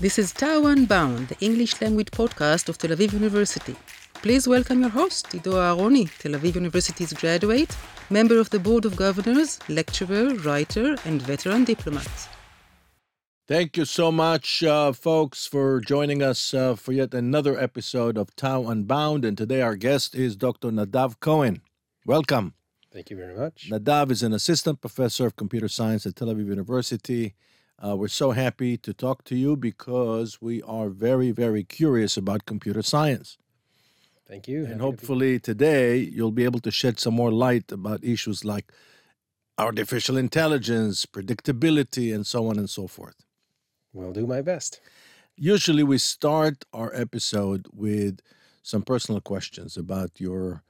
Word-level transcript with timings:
This 0.00 0.18
is 0.18 0.32
TAU 0.32 0.64
Unbound, 0.64 1.28
the 1.28 1.36
English 1.44 1.78
language 1.82 2.10
podcast 2.10 2.70
of 2.70 2.78
Tel 2.78 2.92
Aviv 2.92 3.12
University. 3.12 3.76
Please 4.14 4.48
welcome 4.48 4.80
your 4.80 4.88
host, 4.88 5.34
Ido 5.34 5.52
Aharoni, 5.52 6.08
Tel 6.18 6.32
Aviv 6.32 6.54
University's 6.54 7.12
graduate, 7.12 7.76
member 8.08 8.38
of 8.38 8.48
the 8.48 8.58
Board 8.58 8.86
of 8.86 8.96
Governors, 8.96 9.58
lecturer, 9.68 10.34
writer, 10.36 10.96
and 11.04 11.20
veteran 11.20 11.64
diplomat. 11.64 12.08
Thank 13.46 13.76
you 13.76 13.84
so 13.84 14.10
much, 14.10 14.62
uh, 14.62 14.92
folks, 14.92 15.46
for 15.46 15.80
joining 15.80 16.22
us 16.22 16.54
uh, 16.54 16.76
for 16.76 16.92
yet 16.92 17.12
another 17.12 17.60
episode 17.60 18.16
of 18.16 18.34
TAU 18.36 18.68
Unbound. 18.68 19.26
And 19.26 19.36
today 19.36 19.60
our 19.60 19.76
guest 19.76 20.14
is 20.14 20.34
Dr. 20.34 20.70
Nadav 20.70 21.20
Cohen. 21.20 21.60
Welcome. 22.06 22.54
Thank 22.90 23.10
you 23.10 23.18
very 23.18 23.36
much. 23.36 23.68
Nadav 23.70 24.10
is 24.10 24.22
an 24.22 24.32
assistant 24.32 24.80
professor 24.80 25.26
of 25.26 25.36
computer 25.36 25.68
science 25.68 26.06
at 26.06 26.16
Tel 26.16 26.28
Aviv 26.28 26.46
University. 26.46 27.34
Uh, 27.82 27.96
we're 27.96 28.08
so 28.08 28.32
happy 28.32 28.76
to 28.76 28.92
talk 28.92 29.24
to 29.24 29.34
you 29.34 29.56
because 29.56 30.40
we 30.40 30.60
are 30.62 30.90
very, 30.90 31.30
very 31.30 31.64
curious 31.64 32.16
about 32.16 32.44
computer 32.44 32.82
science. 32.82 33.38
Thank 34.28 34.46
you. 34.46 34.66
And 34.66 34.80
hopefully 34.80 35.40
today 35.40 35.96
you'll 35.96 36.30
be 36.30 36.44
able 36.44 36.60
to 36.60 36.70
shed 36.70 37.00
some 37.00 37.14
more 37.14 37.32
light 37.32 37.72
about 37.72 38.04
issues 38.04 38.44
like 38.44 38.70
artificial 39.58 40.16
intelligence, 40.16 41.06
predictability, 41.06 42.14
and 42.14 42.26
so 42.26 42.46
on 42.48 42.58
and 42.58 42.68
so 42.68 42.86
forth. 42.86 43.24
Will 43.92 44.12
do 44.12 44.26
my 44.26 44.42
best. 44.42 44.80
Usually 45.36 45.82
we 45.82 45.98
start 45.98 46.64
our 46.72 46.94
episode 46.94 47.66
with 47.72 48.20
some 48.62 48.82
personal 48.82 49.20
questions 49.20 49.76
about 49.76 50.20
your 50.20 50.62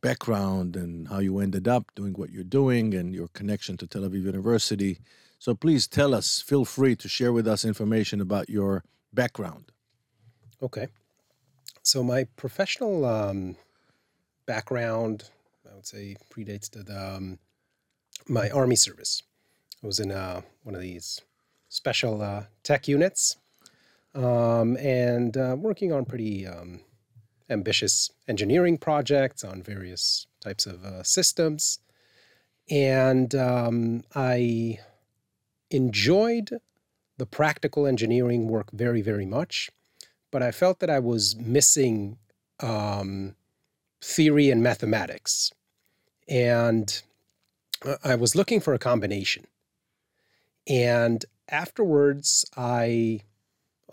background 0.00 0.76
and 0.76 1.08
how 1.08 1.18
you 1.18 1.38
ended 1.38 1.66
up 1.66 1.90
doing 1.94 2.12
what 2.14 2.30
you're 2.30 2.44
doing 2.44 2.94
and 2.94 3.14
your 3.14 3.28
connection 3.28 3.76
to 3.78 3.86
Tel 3.86 4.02
Aviv 4.02 4.22
University. 4.22 5.00
So 5.38 5.54
please 5.54 5.86
tell 5.86 6.14
us, 6.14 6.40
feel 6.40 6.64
free 6.64 6.96
to 6.96 7.08
share 7.08 7.32
with 7.32 7.46
us 7.46 7.64
information 7.64 8.20
about 8.20 8.48
your 8.48 8.84
background. 9.12 9.72
Okay. 10.62 10.88
So 11.82 12.02
my 12.02 12.24
professional 12.36 13.04
um, 13.04 13.56
background, 14.46 15.30
I 15.70 15.74
would 15.74 15.86
say, 15.86 16.16
predates 16.30 16.70
the, 16.70 16.84
um, 16.92 17.38
my 18.28 18.50
army 18.50 18.76
service. 18.76 19.22
I 19.82 19.86
was 19.86 20.00
in 20.00 20.10
uh, 20.10 20.42
one 20.64 20.74
of 20.74 20.80
these 20.80 21.20
special 21.68 22.20
uh, 22.20 22.44
tech 22.62 22.88
units 22.88 23.36
um, 24.14 24.76
and 24.78 25.36
uh, 25.36 25.56
working 25.58 25.92
on 25.92 26.04
pretty 26.04 26.46
um, 26.46 26.80
ambitious 27.50 28.10
engineering 28.26 28.78
projects 28.78 29.44
on 29.44 29.62
various 29.62 30.26
types 30.40 30.66
of 30.66 30.84
uh, 30.84 31.02
systems. 31.02 31.78
And 32.70 33.34
um, 33.34 34.04
I 34.14 34.78
enjoyed 35.70 36.60
the 37.16 37.26
practical 37.26 37.86
engineering 37.86 38.48
work 38.48 38.70
very, 38.72 39.02
very 39.02 39.26
much, 39.26 39.70
but 40.30 40.42
I 40.42 40.52
felt 40.52 40.80
that 40.80 40.90
I 40.90 40.98
was 40.98 41.36
missing 41.36 42.18
um, 42.60 43.34
theory 44.00 44.50
and 44.50 44.62
mathematics. 44.62 45.52
And 46.28 47.02
uh, 47.84 47.96
I 48.04 48.14
was 48.14 48.34
looking 48.34 48.60
for 48.60 48.74
a 48.74 48.78
combination. 48.78 49.46
And 50.66 51.24
afterwards, 51.48 52.44
I, 52.56 53.22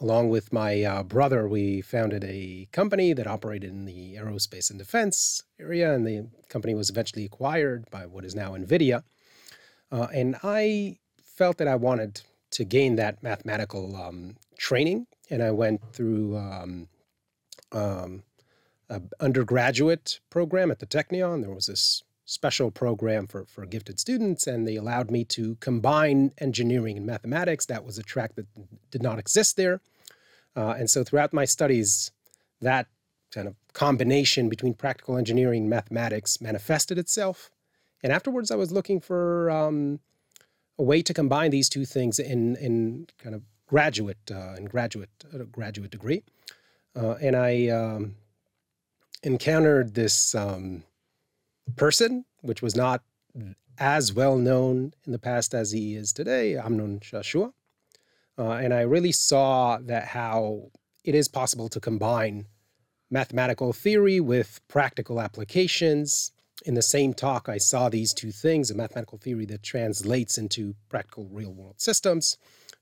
along 0.02 0.30
with 0.30 0.52
my 0.52 0.84
uh, 0.84 1.04
brother, 1.04 1.48
we 1.48 1.82
founded 1.82 2.24
a 2.24 2.68
company 2.72 3.14
that 3.14 3.28
operated 3.28 3.70
in 3.70 3.86
the 3.86 4.16
aerospace 4.16 4.70
and 4.70 4.80
defense 4.80 5.44
area, 5.60 5.94
and 5.94 6.06
the 6.06 6.28
company 6.50 6.76
was 6.76 6.90
eventually 6.90 7.26
acquired 7.26 7.90
by 7.90 8.06
what 8.06 8.26
is 8.26 8.36
now 8.36 8.52
NVIDIA. 8.52 9.04
Uh, 9.92 10.08
and 10.14 10.36
I 10.44 10.98
felt 11.24 11.58
that 11.58 11.68
I 11.68 11.76
wanted 11.76 12.22
to 12.52 12.66
gain 12.66 12.96
that 12.96 13.24
mathematical 13.24 13.96
um, 13.96 14.36
training, 14.58 15.08
and 15.30 15.42
I 15.42 15.52
went 15.52 15.82
through 15.94 16.38
um, 16.38 16.88
um, 17.72 18.24
an 18.90 19.10
undergraduate 19.20 20.20
program 20.30 20.72
at 20.72 20.80
the 20.80 20.86
Technion. 20.86 21.42
There 21.42 21.54
was 21.54 21.68
this 21.68 22.04
special 22.26 22.72
program 22.72 23.28
for, 23.28 23.46
for 23.46 23.66
gifted 23.66 24.00
students, 24.00 24.48
and 24.48 24.68
they 24.68 24.76
allowed 24.76 25.12
me 25.12 25.24
to 25.24 25.56
combine 25.56 26.32
engineering 26.40 26.98
and 26.98 27.06
mathematics. 27.06 27.66
That 27.68 27.86
was 27.86 27.98
a 27.98 28.04
track 28.04 28.36
that 28.36 28.48
did 28.92 29.04
not 29.04 29.20
exist 29.20 29.58
there. 29.58 29.82
Uh, 30.56 30.76
and 30.78 30.90
so 30.90 31.04
throughout 31.04 31.34
my 31.34 31.46
studies, 31.46 32.12
that 32.62 32.88
kind 33.32 33.48
of 33.48 33.56
combination 33.74 34.50
between 34.50 34.74
practical 34.74 35.18
engineering 35.18 35.64
and 35.64 35.70
mathematics 35.70 36.42
manifested 36.42 36.98
itself. 36.98 37.52
And 38.02 38.12
afterwards, 38.12 38.52
I 38.52 38.56
was 38.56 38.72
looking 38.72 39.00
for 39.00 39.50
um, 39.52 40.00
a 40.80 40.84
way 40.84 41.02
to 41.02 41.14
combine 41.14 41.52
these 41.52 41.70
two 41.70 41.86
things 41.86 42.20
in, 42.20 42.56
in 42.56 43.08
kind 43.18 43.36
of 43.36 43.44
graduate 43.68 44.32
uh, 44.32 44.54
in 44.56 44.66
graduate 44.66 45.10
uh, 45.34 45.40
graduate 45.52 45.92
degree. 45.92 46.24
Uh, 46.96 47.16
and 47.22 47.36
I 47.36 47.68
um, 47.70 48.16
encountered 49.24 49.96
this 49.96 50.36
um, 50.36 50.84
person, 51.76 52.26
which 52.42 52.62
was 52.62 52.76
not 52.76 53.02
as 53.78 54.14
well 54.14 54.38
known 54.38 54.94
in 55.06 55.12
the 55.12 55.20
past 55.20 55.54
as 55.54 55.72
he 55.72 55.96
is 55.96 56.14
today, 56.14 56.56
Amnon 56.56 57.00
Shashua. 57.00 57.52
Uh, 58.38 58.52
and 58.52 58.74
I 58.74 58.82
really 58.82 59.12
saw 59.12 59.78
that 59.82 60.06
how 60.08 60.72
it 61.04 61.16
is 61.16 61.28
possible 61.28 61.70
to 61.70 61.80
combine 61.80 62.48
mathematical 63.10 63.72
theory 63.74 64.20
with 64.20 64.60
practical 64.68 65.22
applications. 65.22 66.32
In 66.66 66.74
the 66.74 66.82
same 66.82 67.14
talk, 67.14 67.48
I 67.48 67.58
saw 67.58 67.90
these 67.90 68.14
two 68.14 68.32
things 68.32 68.72
a 68.72 68.76
mathematical 68.76 69.18
theory 69.18 69.46
that 69.48 69.64
translates 69.64 70.38
into 70.38 70.76
practical 70.90 71.28
real 71.30 71.54
world 71.54 71.80
systems. 71.80 72.38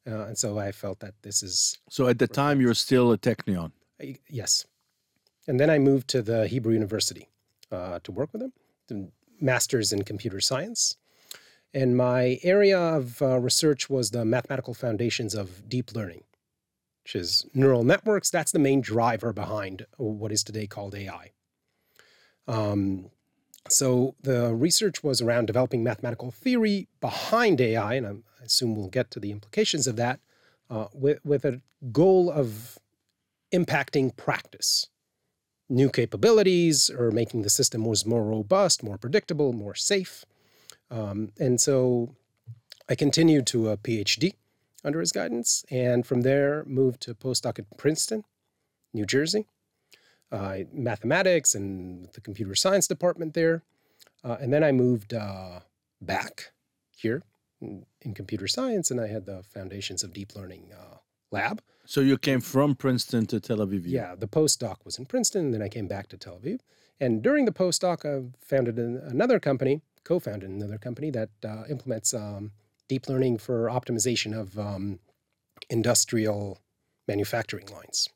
Uh, 0.08 0.26
and 0.26 0.38
so 0.38 0.60
I 0.60 0.72
felt 0.72 1.00
that 1.00 1.14
this 1.22 1.44
is. 1.44 1.78
So 1.90 2.08
at 2.08 2.20
the 2.20 2.28
time, 2.28 2.62
you're 2.62 2.74
still 2.74 3.12
a 3.12 3.18
Technion? 3.18 3.72
Yes. 4.30 4.66
And 5.48 5.60
then 5.60 5.70
I 5.70 5.80
moved 5.80 6.08
to 6.10 6.22
the 6.22 6.48
Hebrew 6.48 6.74
University 6.74 7.30
uh, 7.72 8.00
to 8.04 8.12
work 8.12 8.30
with 8.32 8.42
them 8.42 8.54
master's 9.40 9.92
in 9.92 10.04
computer 10.04 10.40
science. 10.40 10.98
And 11.74 11.98
my 11.98 12.40
area 12.44 12.80
of 12.80 13.22
uh, 13.22 13.40
research 13.40 13.90
was 13.90 14.12
the 14.12 14.26
mathematical 14.26 14.74
foundations 14.74 15.34
of 15.34 15.68
deep 15.68 15.96
learning, 15.96 16.24
which 17.04 17.16
is 17.16 17.46
neural 17.54 17.84
networks. 17.84 18.30
That's 18.30 18.52
the 18.52 18.60
main 18.60 18.82
driver 18.82 19.34
behind 19.34 19.86
what 19.98 20.32
is 20.32 20.44
today 20.44 20.68
called 20.68 20.94
AI. 20.94 21.32
Um, 22.48 23.10
so 23.70 24.16
the 24.22 24.54
research 24.54 25.04
was 25.04 25.22
around 25.22 25.48
developing 25.48 25.84
mathematical 25.84 26.32
theory 26.32 26.88
behind 27.02 27.60
AI, 27.62 27.96
and 27.96 28.06
i 28.08 28.44
assume 28.44 28.76
we'll 28.76 28.90
get 28.90 29.10
to 29.12 29.20
the 29.20 29.32
implications 29.32 29.88
of 29.88 29.96
that, 29.96 30.20
uh, 30.70 30.88
with, 30.94 31.20
with 31.24 31.46
a 31.46 31.62
goal 31.92 32.30
of 32.30 32.78
impacting 33.54 34.16
practice 34.16 34.90
new 35.70 35.90
capabilities 35.90 36.90
or 36.90 37.12
making 37.12 37.42
the 37.42 37.50
system 37.50 37.86
was 37.86 38.06
more 38.06 38.24
robust, 38.24 38.84
more 38.84 38.98
predictable, 38.98 39.54
more 39.54 39.76
safe. 39.76 40.26
Um, 40.92 41.32
and 41.40 41.60
so 41.60 42.16
I 42.90 42.96
continued 42.96 43.48
to 43.48 43.70
a 43.70 43.78
PhD 43.78 44.34
under 44.84 45.00
his 45.00 45.12
guidance, 45.12 45.64
and 45.72 46.06
from 46.06 46.22
there 46.22 46.64
moved 46.66 47.02
to 47.02 47.16
postdoc 47.16 47.58
at 47.60 47.78
Princeton, 47.78 48.26
New 48.94 49.06
Jersey, 49.06 49.48
uh, 50.32 50.60
mathematics 50.74 51.56
and 51.56 52.10
the 52.14 52.22
computer 52.22 52.56
science 52.56 52.88
department 52.88 53.34
there. 53.34 53.62
Uh, 54.24 54.38
and 54.42 54.52
then 54.52 54.64
I 54.64 54.72
moved 54.72 55.14
uh, 55.14 55.60
back 56.02 56.52
here 56.96 57.24
in, 57.62 57.86
in, 58.02 58.14
computer 58.14 58.48
science, 58.48 58.90
and 58.90 59.00
I 59.00 59.08
had 59.08 59.26
the 59.26 59.44
foundations 59.44 60.04
of 60.04 60.14
deep 60.14 60.36
learning 60.36 60.72
uh, 60.78 60.98
lab. 61.32 61.62
So 61.86 62.02
you 62.02 62.18
came 62.18 62.40
from 62.40 62.76
Princeton 62.76 63.26
to 63.28 63.40
Tel 63.40 63.58
Aviv? 63.58 63.84
Yeah, 63.86 64.16
the 64.16 64.28
postdoc 64.28 64.86
was 64.86 64.98
in 64.98 65.06
Princeton, 65.06 65.46
and 65.46 65.54
then 65.54 65.62
I 65.62 65.70
came 65.70 65.88
back 65.88 66.08
to 66.10 66.18
Tel 66.18 66.40
Aviv. 66.40 66.60
And 67.00 67.22
during 67.22 67.46
the 67.46 67.52
postdoc, 67.52 68.06
I 68.06 68.30
founded 68.40 68.78
another 68.78 69.40
company, 69.40 69.82
co-founded 70.04 70.50
another 70.50 70.78
company 70.78 71.12
that 71.12 71.30
uh, 71.44 71.64
implements 71.70 72.14
um, 72.14 72.52
deep 72.88 73.10
learning 73.10 73.38
for 73.38 73.68
optimization 73.68 74.38
of 74.38 74.58
um, 74.58 75.00
industrial 75.70 76.60
manufacturing 77.08 77.68
lines, 77.68 78.10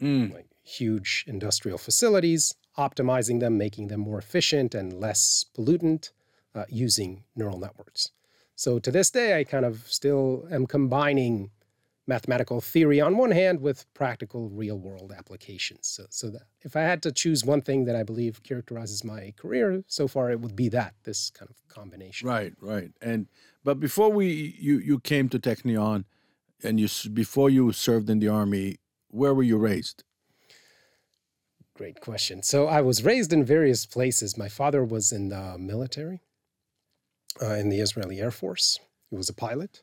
mm. 0.00 0.32
like 0.32 0.46
huge 0.62 1.24
industrial 1.26 1.78
facilities, 1.78 2.54
optimizing 2.78 3.40
them, 3.40 3.58
making 3.58 3.88
them 3.88 4.00
more 4.00 4.18
efficient 4.18 4.74
and 4.74 4.92
less 4.92 5.46
pollutant 5.56 6.10
uh, 6.54 6.64
using 6.68 7.24
neural 7.34 7.58
networks. 7.58 8.10
So 8.54 8.78
to 8.78 8.90
this 8.92 9.10
day, 9.10 9.38
I 9.38 9.44
kind 9.44 9.64
of 9.64 9.86
still 9.88 10.46
am 10.50 10.66
combining 10.66 11.50
mathematical 12.06 12.60
theory 12.60 13.00
on 13.00 13.16
one 13.16 13.30
hand 13.30 13.60
with 13.60 13.86
practical 13.94 14.48
real 14.48 14.78
world 14.78 15.12
applications. 15.16 15.86
So, 15.86 16.06
so 16.10 16.30
that 16.30 16.42
if 16.62 16.74
I 16.76 16.82
had 16.82 17.02
to 17.04 17.12
choose 17.12 17.44
one 17.44 17.62
thing 17.62 17.84
that 17.84 17.96
I 17.96 18.02
believe 18.02 18.42
characterizes 18.42 19.04
my 19.04 19.32
career 19.36 19.84
so 19.86 20.08
far, 20.08 20.30
it 20.30 20.40
would 20.40 20.56
be 20.56 20.68
that 20.70 20.94
this 21.04 21.30
kind 21.30 21.50
of 21.50 21.56
combination. 21.68 22.28
Right, 22.28 22.54
right. 22.60 22.90
And 23.00 23.28
but 23.64 23.78
before 23.78 24.10
we 24.10 24.56
you 24.58 24.78
you 24.78 24.98
came 24.98 25.28
to 25.30 25.38
Technion, 25.38 26.04
and 26.62 26.80
you 26.80 26.88
before 27.10 27.50
you 27.50 27.72
served 27.72 28.10
in 28.10 28.18
the 28.18 28.28
army, 28.28 28.78
where 29.08 29.34
were 29.34 29.42
you 29.42 29.58
raised? 29.58 30.04
Great 31.74 32.00
question. 32.00 32.42
So 32.42 32.66
I 32.66 32.80
was 32.82 33.04
raised 33.04 33.32
in 33.32 33.44
various 33.44 33.86
places. 33.86 34.36
My 34.36 34.48
father 34.48 34.84
was 34.84 35.10
in 35.10 35.30
the 35.30 35.56
military, 35.58 36.20
uh, 37.40 37.54
in 37.54 37.70
the 37.70 37.80
Israeli 37.80 38.20
Air 38.20 38.30
Force. 38.30 38.78
He 39.08 39.16
was 39.16 39.28
a 39.28 39.34
pilot, 39.34 39.82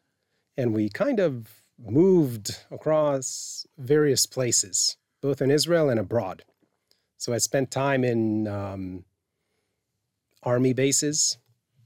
and 0.55 0.73
we 0.73 0.89
kind 0.89 1.19
of 1.19 1.58
moved 1.87 2.57
across 2.71 3.65
various 3.77 4.25
places, 4.25 4.97
both 5.21 5.41
in 5.41 5.51
Israel 5.51 5.89
and 5.89 5.99
abroad. 5.99 6.43
So 7.17 7.33
I 7.33 7.37
spent 7.37 7.71
time 7.71 8.03
in 8.03 8.47
um, 8.47 9.05
army 10.43 10.73
bases, 10.73 11.37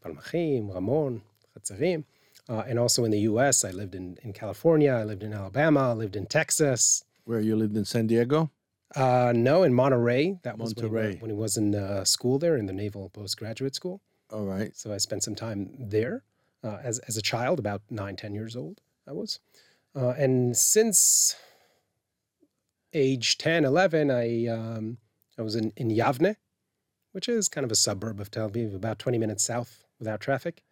Palmachim, 0.04 0.74
Ramon, 0.74 1.22
Chatzarim, 1.57 2.06
uh, 2.50 2.63
and 2.68 2.78
also 2.78 3.06
in 3.06 3.12
the 3.12 3.22
U.S. 3.22 3.63
I 3.63 3.72
lived 3.72 3.95
in, 3.95 4.18
in 4.22 4.34
California, 4.34 4.92
I 4.92 5.04
lived 5.04 5.24
in 5.24 5.34
Alabama, 5.34 5.92
I 5.92 5.94
lived 5.94 6.16
in 6.16 6.25
Texas. 6.25 7.04
Where 7.25 7.39
you 7.39 7.56
lived 7.56 7.78
in 7.78 7.86
San 7.86 8.07
Diego? 8.07 8.51
Uh, 8.96 9.31
no, 9.36 9.63
in 9.63 9.74
Monterey. 9.74 10.38
That 10.44 10.57
was 10.57 10.75
when 10.75 10.86
he, 10.86 10.92
Monterey. 10.92 11.18
when 11.19 11.31
he 11.31 11.36
was 11.36 11.57
in 11.57 11.74
uh, 11.74 12.04
school 12.04 12.38
there, 12.38 12.57
in 12.57 12.66
the 12.66 12.74
Naval 12.74 13.10
Postgraduate 13.10 13.75
School. 13.75 14.01
All 14.31 14.46
right. 14.46 14.75
So 14.75 14.94
I 14.94 14.98
spent 14.98 15.24
some 15.24 15.36
time 15.36 15.69
there 15.80 16.24
uh, 16.63 16.80
as, 16.84 17.00
as 17.00 17.18
a 17.18 17.22
child, 17.22 17.60
about 17.60 17.81
nine, 17.89 18.16
10 18.16 18.34
years 18.34 18.56
old, 18.56 18.81
I 19.07 19.13
was. 19.13 19.39
Uh, 19.95 20.10
and 20.18 20.56
since 20.57 21.36
age 22.94 23.38
10, 23.38 23.66
11, 23.66 24.10
I, 24.12 24.48
um, 24.48 24.98
I 25.38 25.42
was 25.42 25.56
in, 25.56 25.72
in 25.78 25.90
Yavne, 25.90 26.36
which 27.12 27.28
is 27.30 27.48
kind 27.48 27.66
of 27.66 27.72
a 27.72 27.75
suburb 27.75 28.19
of 28.19 28.31
Tel 28.31 28.50
Aviv, 28.50 28.75
about 28.75 29.00
20 29.00 29.18
minutes 29.18 29.44
south 29.44 29.84
without 30.00 30.19
traffic. 30.22 30.63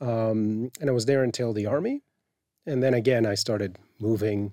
Um, 0.00 0.70
and 0.80 0.88
I 0.88 0.92
was 0.92 1.06
there 1.06 1.22
until 1.24 1.52
the 1.52 1.66
army. 1.66 2.02
And 2.66 2.82
then 2.82 2.94
again, 2.94 3.26
I 3.26 3.34
started 3.34 3.78
moving 3.98 4.52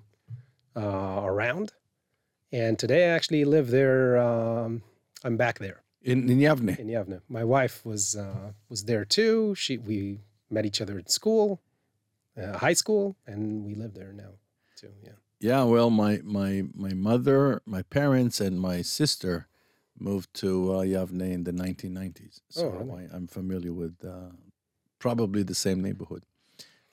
uh, 0.74 1.20
around. 1.24 1.72
And 2.52 2.78
today 2.78 3.04
I 3.10 3.14
actually 3.14 3.44
live 3.44 3.70
there. 3.70 4.16
Um, 4.16 4.82
I'm 5.24 5.36
back 5.36 5.58
there 5.58 5.82
In, 6.02 6.28
in 6.30 6.38
Yavne. 6.38 6.78
in 6.78 6.86
Yavne. 6.88 7.20
My 7.28 7.44
wife 7.44 7.84
was 7.84 8.14
uh, 8.16 8.52
was 8.68 8.84
there 8.84 9.04
too. 9.04 9.54
She 9.56 9.76
we 9.76 10.20
met 10.50 10.64
each 10.64 10.80
other 10.80 10.98
at 10.98 11.10
school, 11.10 11.60
uh, 12.40 12.58
high 12.58 12.74
school, 12.74 13.16
and 13.26 13.64
we 13.64 13.74
live 13.74 13.94
there 13.94 14.12
now 14.12 14.32
too. 14.76 14.92
Yeah. 15.02 15.12
Yeah, 15.40 15.64
well, 15.64 15.90
my 15.90 16.20
my 16.24 16.64
my 16.74 16.94
mother, 16.94 17.60
my 17.66 17.82
parents, 17.82 18.40
and 18.40 18.58
my 18.60 18.82
sister 18.82 19.48
moved 19.98 20.32
to 20.34 20.72
uh, 20.74 20.78
Yavne 20.84 21.32
in 21.32 21.44
the 21.44 21.52
1990s. 21.52 22.40
So 22.50 22.66
Oh, 22.66 22.70
really? 22.70 23.08
I, 23.10 23.16
I'm 23.16 23.26
familiar 23.26 23.72
with 23.72 23.96
uh, 24.04 24.30
probably 24.98 25.42
the 25.42 25.54
same 25.54 25.80
neighborhood. 25.82 26.24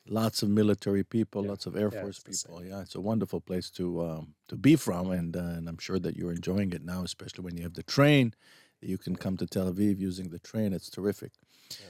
Lots 0.06 0.44
of 0.44 0.50
military 0.50 1.04
people, 1.04 1.44
Yeah. 1.44 1.50
lots 1.52 1.66
of 1.66 1.76
Air 1.78 1.90
Yeah, 1.94 2.02
Force 2.02 2.20
people. 2.20 2.64
Yeah, 2.64 2.82
it's 2.82 2.96
a 2.96 3.02
wonderful 3.02 3.40
place 3.40 3.70
to 3.72 3.86
um, 4.08 4.36
to 4.50 4.56
be 4.58 4.76
from, 4.76 5.12
and 5.12 5.36
uh, 5.38 5.56
and 5.58 5.68
I'm 5.70 5.78
sure 5.80 6.00
that 6.00 6.16
you're 6.18 6.34
enjoying 6.36 6.74
it 6.74 6.84
now, 6.84 7.04
especially 7.04 7.44
when 7.46 7.56
you 7.58 7.64
have 7.64 7.74
the 7.76 7.84
train. 7.84 8.34
You 8.82 8.98
can 8.98 9.16
come 9.16 9.38
to 9.38 9.46
Tel 9.48 9.72
Aviv 9.72 10.00
using 10.00 10.30
the 10.30 10.40
train. 10.40 10.74
It's 10.74 10.90
terrific. 10.90 11.32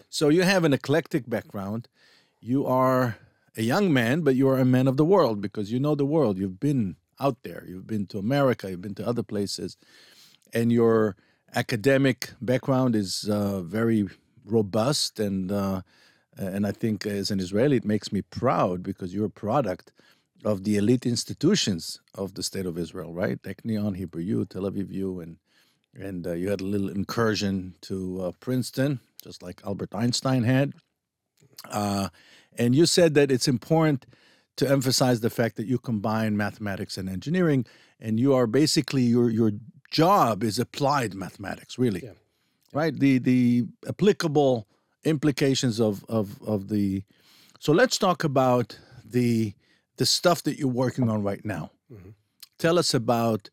So 0.09 0.29
you 0.29 0.44
have 0.44 0.63
an 0.63 0.73
eclectic 0.73 1.27
background. 1.27 1.88
You 2.39 2.67
are 2.67 3.17
a 3.57 3.61
young 3.61 3.94
man, 3.94 4.21
but 4.21 4.35
you 4.35 4.47
are 4.50 4.59
a 4.59 4.65
man 4.65 4.88
of 4.88 4.97
the 4.97 5.05
world 5.05 5.41
because 5.41 5.71
you 5.71 5.79
know 5.79 5.95
the 5.95 6.05
world. 6.05 6.38
You've 6.38 6.59
been 6.59 6.95
out 7.19 7.38
there. 7.44 7.63
You've 7.67 7.88
been 7.88 8.07
to 8.07 8.17
America. 8.17 8.69
You've 8.69 8.81
been 8.81 8.95
to 8.95 9.07
other 9.07 9.23
places, 9.23 9.77
and 10.53 10.71
your 10.71 11.15
academic 11.55 12.31
background 12.41 12.95
is 12.95 13.29
uh, 13.29 13.61
very 13.61 14.07
robust. 14.45 15.19
And 15.19 15.51
uh, 15.51 15.81
and 16.38 16.65
I 16.65 16.71
think 16.71 17.05
as 17.05 17.31
an 17.31 17.39
Israeli, 17.39 17.77
it 17.77 17.85
makes 17.85 18.11
me 18.11 18.21
proud 18.21 18.83
because 18.83 19.13
you're 19.13 19.25
a 19.27 19.29
product 19.29 19.91
of 20.44 20.63
the 20.63 20.75
elite 20.77 21.05
institutions 21.05 22.00
of 22.15 22.33
the 22.33 22.44
state 22.44 22.65
of 22.65 22.77
Israel, 22.77 23.13
right? 23.13 23.41
Technion, 23.41 23.95
Hebrew 23.95 24.21
U, 24.21 24.45
Tel 24.45 24.63
Aviv 24.63 24.91
U, 24.91 25.19
and 25.19 25.38
and 25.95 26.25
uh, 26.25 26.33
you 26.33 26.50
had 26.50 26.61
a 26.61 26.65
little 26.65 26.89
incursion 26.89 27.75
to 27.81 28.21
uh, 28.23 28.31
Princeton, 28.39 29.00
just 29.23 29.44
like 29.44 29.61
Albert 29.63 29.94
Einstein 29.94 30.44
had. 30.44 30.73
Uh, 31.69 32.09
and 32.57 32.75
you 32.75 32.85
said 32.85 33.13
that 33.15 33.31
it's 33.31 33.47
important 33.47 34.05
to 34.57 34.69
emphasize 34.69 35.21
the 35.21 35.29
fact 35.29 35.55
that 35.57 35.65
you 35.67 35.77
combine 35.79 36.38
mathematics 36.38 36.97
and 36.97 37.09
engineering, 37.09 37.65
and 38.00 38.19
you 38.19 38.33
are 38.33 38.47
basically 38.47 39.03
your 39.03 39.29
your 39.29 39.51
job 39.91 40.44
is 40.44 40.59
applied 40.59 41.13
mathematics, 41.13 41.77
really, 41.77 42.01
Yeah. 42.03 42.13
right? 42.73 42.97
The 42.97 43.17
the 43.19 43.65
applicable 43.88 44.67
implications 45.03 45.79
of 45.79 46.03
of 46.07 46.41
of 46.44 46.69
the. 46.69 47.03
So 47.59 47.71
let's 47.73 47.97
talk 47.97 48.23
about 48.23 48.77
the 49.05 49.53
the 49.97 50.05
stuff 50.05 50.44
that 50.44 50.57
you're 50.57 50.67
working 50.85 51.09
on 51.09 51.23
right 51.23 51.44
now. 51.45 51.71
Mhm. 51.91 52.13
Tell 52.57 52.77
us 52.79 52.94
about 52.94 53.50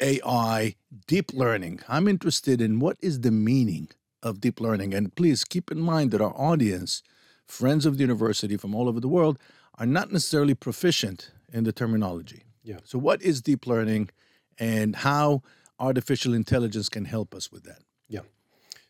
AI, 0.00 0.74
deep 1.06 1.32
learning. 1.32 1.80
I'm 1.88 2.08
interested 2.08 2.60
in 2.60 2.80
what 2.80 2.96
is 3.00 3.20
the 3.20 3.30
meaning 3.30 3.88
of 4.22 4.40
deep 4.40 4.60
learning, 4.60 4.92
and 4.94 5.14
please 5.14 5.44
keep 5.44 5.70
in 5.70 5.80
mind 5.80 6.10
that 6.10 6.20
our 6.20 6.34
audience 6.36 7.02
friends 7.46 7.86
of 7.86 7.96
the 7.96 8.02
university 8.02 8.56
from 8.56 8.74
all 8.74 8.88
over 8.88 9.00
the 9.00 9.08
world 9.08 9.38
are 9.78 9.86
not 9.86 10.12
necessarily 10.12 10.54
proficient 10.54 11.30
in 11.52 11.64
the 11.64 11.72
terminology. 11.72 12.44
Yeah. 12.62 12.78
So, 12.84 12.98
what 12.98 13.20
is 13.22 13.40
deep 13.42 13.66
learning 13.66 14.10
and 14.58 14.96
how 14.96 15.42
artificial 15.78 16.34
intelligence 16.34 16.88
can 16.88 17.04
help 17.04 17.34
us 17.34 17.50
with 17.52 17.64
that? 17.64 17.80
Yeah. 18.08 18.20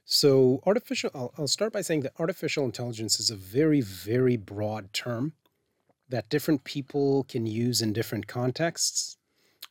So 0.04 0.60
artificial. 0.66 1.10
I'll, 1.14 1.32
I'll 1.38 1.48
start 1.48 1.72
by 1.72 1.80
saying 1.80 2.00
that 2.02 2.12
artificial 2.18 2.64
intelligence 2.64 3.18
is 3.18 3.30
a 3.30 3.36
very 3.36 3.80
very 3.80 4.36
broad 4.36 4.92
term 4.92 5.32
that 6.08 6.28
different 6.28 6.64
people 6.64 7.24
can 7.24 7.46
use 7.46 7.80
in 7.80 7.92
different 7.92 8.26
contexts, 8.26 9.16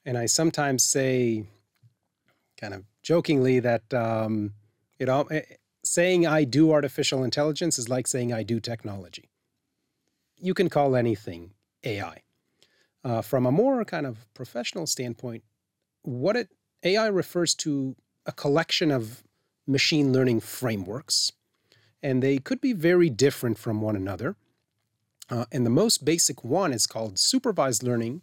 and 0.06 0.18
I 0.18 0.26
sometimes 0.26 0.84
say, 0.84 1.46
kind 2.60 2.74
of 2.74 2.84
jokingly, 3.04 3.60
that 3.60 3.94
um, 3.94 4.54
it 4.98 5.08
all. 5.10 5.28
eh, 5.32 5.42
Saying 5.84 6.26
I 6.26 6.46
do 6.46 6.72
artificial 6.72 7.24
intelligence 7.24 7.78
is 7.78 7.90
like 7.90 8.08
saying 8.08 8.32
I 8.32 8.44
do 8.44 8.60
technology. 8.60 9.30
You 10.38 10.54
can 10.54 10.70
call 10.70 10.96
anything 10.96 11.52
AI. 11.84 12.22
Uh, 13.04 13.22
from 13.22 13.46
a 13.46 13.52
more 13.52 13.84
kind 13.84 14.06
of 14.06 14.34
professional 14.34 14.88
standpoint, 14.88 15.44
what 16.04 16.38
it 16.38 16.50
AI 16.84 17.08
refers 17.08 17.54
to 17.56 17.98
a 18.26 18.32
collection 18.32 18.92
of 18.92 19.24
machine 19.68 20.14
learning 20.14 20.40
frameworks, 20.40 21.34
and 22.02 22.24
they 22.24 22.38
could 22.38 22.62
be 22.62 22.74
very 22.74 23.10
different 23.10 23.58
from 23.58 23.82
one 23.82 23.96
another. 23.96 24.38
Uh, 25.30 25.46
and 25.52 25.66
the 25.66 25.70
most 25.70 26.06
basic 26.06 26.44
one 26.44 26.72
is 26.72 26.88
called 26.88 27.20
supervised 27.20 27.84
learning. 27.84 28.22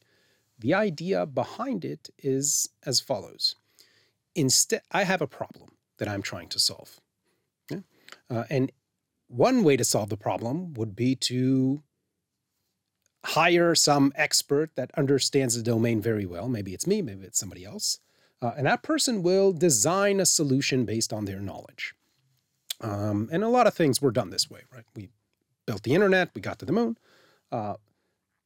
The 0.59 0.75
idea 0.75 1.27
behind 1.27 1.85
it 1.85 2.09
is 2.19 2.71
as 2.87 3.01
follows: 3.01 3.57
Instead, 4.35 4.81
I 4.91 5.05
have 5.05 5.21
a 5.21 5.27
problem 5.27 5.73
that 5.99 6.09
I'm 6.09 6.23
trying 6.23 6.49
to 6.49 6.59
solve? 6.59 7.01
Uh, 8.29 8.45
and 8.51 8.73
one 9.29 9.63
way 9.63 9.77
to 9.77 9.85
solve 9.85 10.09
the 10.09 10.17
problem 10.17 10.75
would 10.75 10.97
be 10.97 11.15
to 11.15 11.83
hire 13.25 13.75
some 13.75 14.13
expert 14.17 14.75
that 14.77 14.91
understands 14.97 15.57
the 15.57 15.63
domain 15.63 16.01
very 16.01 16.27
well. 16.27 16.49
Maybe 16.49 16.75
it's 16.75 16.87
me, 16.87 17.03
maybe 17.03 17.27
it's 17.27 17.39
somebody 17.39 17.65
else. 17.65 17.99
Uh, 18.43 18.53
and 18.57 18.67
that 18.67 18.83
person 18.83 19.23
will 19.23 19.53
design 19.53 20.21
a 20.21 20.27
solution 20.27 20.85
based 20.85 21.13
on 21.13 21.27
their 21.27 21.41
knowledge. 21.41 21.95
Um, 22.81 23.29
and 23.31 23.45
a 23.45 23.49
lot 23.49 23.67
of 23.67 23.75
things 23.75 24.01
were 24.01 24.11
done 24.11 24.31
this 24.31 24.51
way, 24.51 24.63
right? 24.73 24.87
We 24.97 25.11
built 25.67 25.83
the 25.83 25.95
internet, 25.95 26.31
we 26.35 26.41
got 26.41 26.59
to 26.61 26.65
the 26.65 26.73
moon. 26.73 26.97
Uh, 27.53 27.75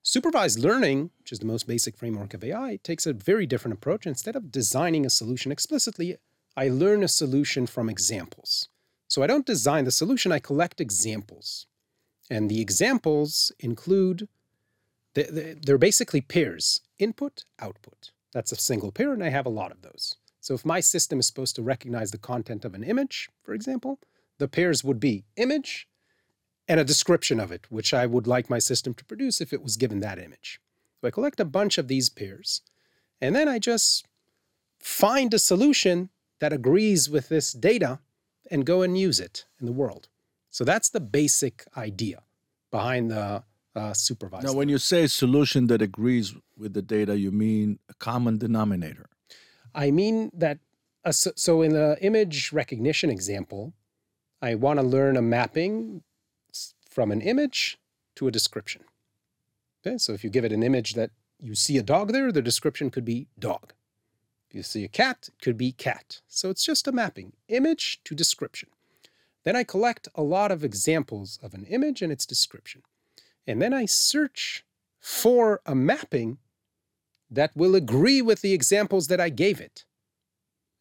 supervised 0.02 0.58
learning, 0.58 1.10
which 1.20 1.30
is 1.30 1.38
the 1.38 1.46
most 1.46 1.68
basic 1.68 1.96
framework 1.96 2.34
of 2.34 2.42
AI, 2.42 2.80
takes 2.82 3.06
a 3.06 3.12
very 3.12 3.46
different 3.46 3.76
approach. 3.76 4.06
Instead 4.06 4.34
of 4.34 4.50
designing 4.50 5.06
a 5.06 5.10
solution 5.10 5.52
explicitly, 5.52 6.16
I 6.56 6.68
learn 6.68 7.04
a 7.04 7.08
solution 7.08 7.66
from 7.66 7.88
examples. 7.88 8.68
So 9.14 9.22
I 9.22 9.28
don't 9.28 9.46
design 9.46 9.84
the 9.84 9.92
solution, 9.92 10.32
I 10.32 10.40
collect 10.40 10.80
examples. 10.80 11.68
And 12.28 12.50
the 12.50 12.60
examples 12.60 13.52
include, 13.60 14.28
they- 15.14 15.30
they- 15.30 15.52
they're 15.52 15.78
basically 15.78 16.20
pairs 16.20 16.80
input, 16.98 17.44
output. 17.60 18.10
That's 18.32 18.50
a 18.50 18.56
single 18.56 18.90
pair, 18.90 19.12
and 19.12 19.22
I 19.22 19.28
have 19.28 19.46
a 19.46 19.50
lot 19.60 19.70
of 19.70 19.82
those. 19.82 20.16
So 20.40 20.52
if 20.54 20.64
my 20.64 20.80
system 20.80 21.20
is 21.20 21.28
supposed 21.28 21.54
to 21.54 21.62
recognize 21.62 22.10
the 22.10 22.18
content 22.18 22.64
of 22.64 22.74
an 22.74 22.82
image, 22.82 23.30
for 23.44 23.54
example, 23.54 24.00
the 24.38 24.48
pairs 24.48 24.82
would 24.82 24.98
be 24.98 25.22
image 25.36 25.88
and 26.66 26.80
a 26.80 26.84
description 26.84 27.38
of 27.38 27.52
it, 27.52 27.70
which 27.70 27.94
I 27.94 28.06
would 28.06 28.26
like 28.26 28.50
my 28.50 28.58
system 28.58 28.94
to 28.94 29.04
produce 29.04 29.40
if 29.40 29.52
it 29.52 29.62
was 29.62 29.76
given 29.76 30.00
that 30.00 30.18
image. 30.18 30.60
So 31.00 31.06
I 31.06 31.12
collect 31.12 31.38
a 31.38 31.44
bunch 31.44 31.78
of 31.78 31.86
these 31.86 32.08
pairs, 32.08 32.62
and 33.20 33.36
then 33.36 33.46
I 33.46 33.60
just 33.60 34.08
find 34.80 35.32
a 35.32 35.38
solution 35.38 36.10
that 36.40 36.52
agrees 36.52 37.08
with 37.08 37.28
this 37.28 37.52
data 37.52 38.00
and 38.50 38.64
go 38.64 38.82
and 38.82 38.96
use 38.98 39.20
it 39.20 39.46
in 39.60 39.66
the 39.66 39.72
world. 39.72 40.08
So 40.50 40.64
that's 40.64 40.90
the 40.90 41.00
basic 41.00 41.64
idea 41.76 42.22
behind 42.70 43.10
the 43.10 43.42
uh, 43.74 43.92
supervised. 43.92 44.46
Now, 44.46 44.52
when 44.52 44.68
you 44.68 44.78
say 44.78 45.06
solution 45.06 45.66
that 45.66 45.82
agrees 45.82 46.34
with 46.56 46.74
the 46.74 46.82
data, 46.82 47.18
you 47.18 47.32
mean 47.32 47.78
a 47.88 47.94
common 47.94 48.38
denominator. 48.38 49.06
I 49.74 49.90
mean 49.90 50.30
that, 50.34 50.58
uh, 51.04 51.12
so, 51.12 51.32
so 51.34 51.62
in 51.62 51.72
the 51.72 51.98
image 52.00 52.52
recognition 52.52 53.10
example, 53.10 53.72
I 54.40 54.54
want 54.54 54.78
to 54.78 54.84
learn 54.84 55.16
a 55.16 55.22
mapping 55.22 56.02
from 56.88 57.10
an 57.10 57.20
image 57.20 57.78
to 58.16 58.28
a 58.28 58.30
description. 58.30 58.84
Okay, 59.84 59.98
so 59.98 60.12
if 60.12 60.22
you 60.22 60.30
give 60.30 60.44
it 60.44 60.52
an 60.52 60.62
image 60.62 60.94
that 60.94 61.10
you 61.42 61.54
see 61.54 61.76
a 61.78 61.82
dog 61.82 62.12
there, 62.12 62.30
the 62.30 62.42
description 62.42 62.90
could 62.90 63.04
be 63.04 63.26
dog. 63.38 63.72
You 64.54 64.62
see 64.62 64.84
a 64.84 64.88
cat, 64.88 65.28
it 65.28 65.42
could 65.42 65.58
be 65.58 65.72
cat. 65.72 66.20
So 66.28 66.48
it's 66.48 66.64
just 66.64 66.86
a 66.86 66.92
mapping, 66.92 67.32
image 67.48 68.00
to 68.04 68.14
description. 68.14 68.68
Then 69.42 69.56
I 69.56 69.64
collect 69.64 70.08
a 70.14 70.22
lot 70.22 70.52
of 70.52 70.62
examples 70.62 71.38
of 71.42 71.54
an 71.54 71.64
image 71.64 72.02
and 72.02 72.12
its 72.12 72.24
description. 72.24 72.82
And 73.46 73.60
then 73.60 73.74
I 73.74 73.84
search 73.84 74.64
for 75.00 75.60
a 75.66 75.74
mapping 75.74 76.38
that 77.30 77.50
will 77.56 77.74
agree 77.74 78.22
with 78.22 78.42
the 78.42 78.52
examples 78.52 79.08
that 79.08 79.20
I 79.20 79.28
gave 79.28 79.60
it. 79.60 79.84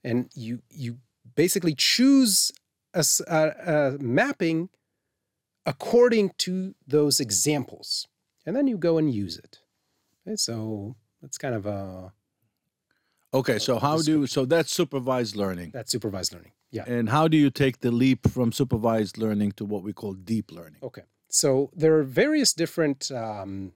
And 0.04 0.30
you 0.36 0.62
you 0.70 1.00
basically 1.36 1.74
choose 1.74 2.52
a, 2.94 3.04
a, 3.28 3.96
a 3.96 3.98
mapping 3.98 4.70
according 5.66 6.32
to 6.38 6.76
those 6.86 7.20
examples, 7.20 8.08
and 8.46 8.56
then 8.56 8.68
you 8.68 8.78
go 8.78 8.98
and 8.98 9.14
use 9.14 9.38
it. 9.38 9.60
Okay, 10.28 10.36
so 10.36 10.96
that's 11.22 11.38
kind 11.38 11.56
of 11.56 11.66
a 11.66 12.14
Okay, 13.34 13.58
so 13.58 13.80
how 13.80 13.98
do 14.02 14.28
so 14.28 14.46
that's 14.46 14.72
supervised 14.72 15.36
learning. 15.36 15.72
that's 15.74 15.92
supervised 15.92 16.34
learning. 16.34 16.52
Yeah. 16.72 16.86
And 16.88 17.10
how 17.10 17.28
do 17.28 17.38
you 17.38 17.50
take 17.50 17.80
the 17.80 17.92
leap 17.92 18.28
from 18.30 18.52
supervised 18.52 19.18
learning 19.18 19.54
to 19.54 19.66
what 19.66 19.84
we 19.84 19.94
call 19.94 20.14
deep 20.14 20.52
learning? 20.52 20.80
Okay. 20.82 21.04
So 21.30 21.70
there 21.76 21.98
are 21.98 22.04
various 22.04 22.54
different 22.54 23.12
um, 23.12 23.74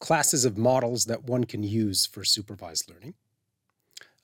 classes 0.00 0.44
of 0.44 0.58
models 0.58 1.04
that 1.06 1.24
one 1.24 1.44
can 1.44 1.62
use 1.62 2.06
for 2.06 2.24
supervised 2.24 2.90
learning. 2.90 3.14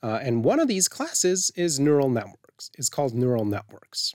Uh, 0.03 0.21
and 0.23 0.45
one 0.45 0.61
of 0.61 0.69
these 0.69 0.89
classes 0.89 1.51
is 1.57 1.79
neural 1.79 2.09
networks. 2.09 2.71
It's 2.79 2.89
called 2.89 3.15
neural 3.15 3.45
networks. 3.45 4.15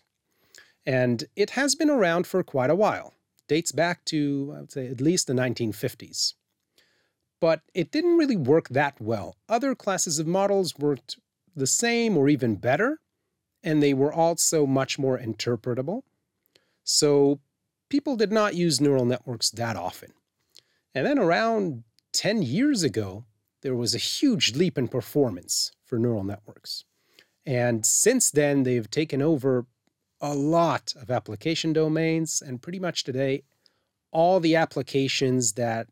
And 0.85 1.24
it 1.35 1.51
has 1.51 1.75
been 1.75 1.89
around 1.89 2.27
for 2.27 2.43
quite 2.43 2.69
a 2.69 2.75
while. 2.75 3.13
Dates 3.47 3.71
back 3.71 4.05
to, 4.05 4.53
I 4.55 4.59
would 4.62 4.71
say, 4.71 4.88
at 4.88 5.01
least 5.01 5.27
the 5.27 5.33
1950s. 5.33 6.33
But 7.39 7.62
it 7.74 7.92
didn't 7.92 8.18
really 8.18 8.38
work 8.38 8.70
that 8.70 9.00
well. 9.00 9.36
Other 9.50 9.75
classes 9.75 10.20
of 10.20 10.27
models 10.27 10.77
worked 10.77 11.18
the 11.56 11.68
same 11.68 12.18
or 12.18 12.30
even 12.30 12.56
better, 12.56 13.00
and 13.63 13.82
they 13.82 13.94
were 13.94 14.13
also 14.13 14.65
much 14.65 14.98
more 14.98 15.18
interpretable. 15.18 16.04
So 16.84 17.39
people 17.89 18.15
did 18.15 18.32
not 18.32 18.56
use 18.56 18.82
neural 18.82 19.06
networks 19.06 19.50
that 19.51 19.75
often. 19.75 20.12
And 20.94 21.06
then 21.06 21.20
around 21.20 21.84
10 22.13 22.42
years 22.42 22.84
ago, 22.84 23.25
there 23.62 23.75
was 23.75 23.94
a 23.94 24.00
huge 24.00 24.56
leap 24.56 24.77
in 24.77 24.88
performance 24.88 25.72
for 25.84 26.00
neural 26.00 26.24
networks. 26.24 26.86
And 27.46 27.86
since 27.86 28.32
then, 28.32 28.63
they've 28.63 28.89
taken 28.89 29.22
over 29.22 29.65
a 30.22 30.34
lot 30.34 30.94
of 31.00 31.12
application 31.12 31.74
domains. 31.74 32.42
And 32.42 32.62
pretty 32.62 32.80
much 32.80 33.04
today, 33.04 33.44
all 34.12 34.39
the 34.39 34.56
applications 34.56 35.54
that 35.54 35.88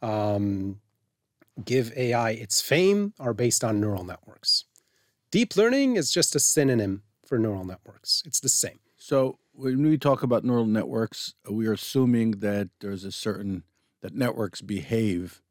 um, 0.00 0.80
give 1.62 1.92
AI 1.96 2.30
its 2.30 2.60
fame 2.60 3.14
are 3.18 3.34
based 3.34 3.62
on 3.62 3.80
neural 3.80 4.04
networks. 4.04 4.64
Deep 5.30 5.56
learning 5.56 5.96
is 5.96 6.10
just 6.10 6.34
a 6.34 6.40
synonym 6.40 7.02
for 7.26 7.38
neural 7.38 7.64
networks, 7.64 8.22
it's 8.26 8.40
the 8.40 8.48
same. 8.48 8.78
So 8.96 9.38
when 9.52 9.82
we 9.82 9.98
talk 9.98 10.22
about 10.22 10.44
neural 10.44 10.66
networks, 10.66 11.34
we 11.48 11.66
are 11.66 11.72
assuming 11.72 12.32
that 12.40 12.68
there's 12.80 13.04
a 13.04 13.12
certain 13.12 13.64
that 14.02 14.14
networks 14.14 14.60
behave 14.60 15.42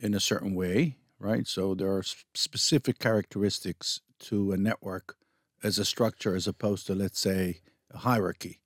in 0.00 0.14
a 0.14 0.20
certain 0.20 0.54
way, 0.54 0.96
right? 1.18 1.46
So 1.46 1.74
there 1.74 1.92
are 1.92 2.02
specific 2.34 2.98
characteristics 2.98 4.00
to 4.20 4.52
a 4.52 4.56
network 4.56 5.16
as 5.62 5.78
a 5.78 5.84
structure 5.84 6.34
as 6.34 6.48
opposed 6.48 6.86
to 6.88 6.94
let's 6.94 7.20
say 7.20 7.60
a 7.92 7.98
hierarchy. 7.98 8.60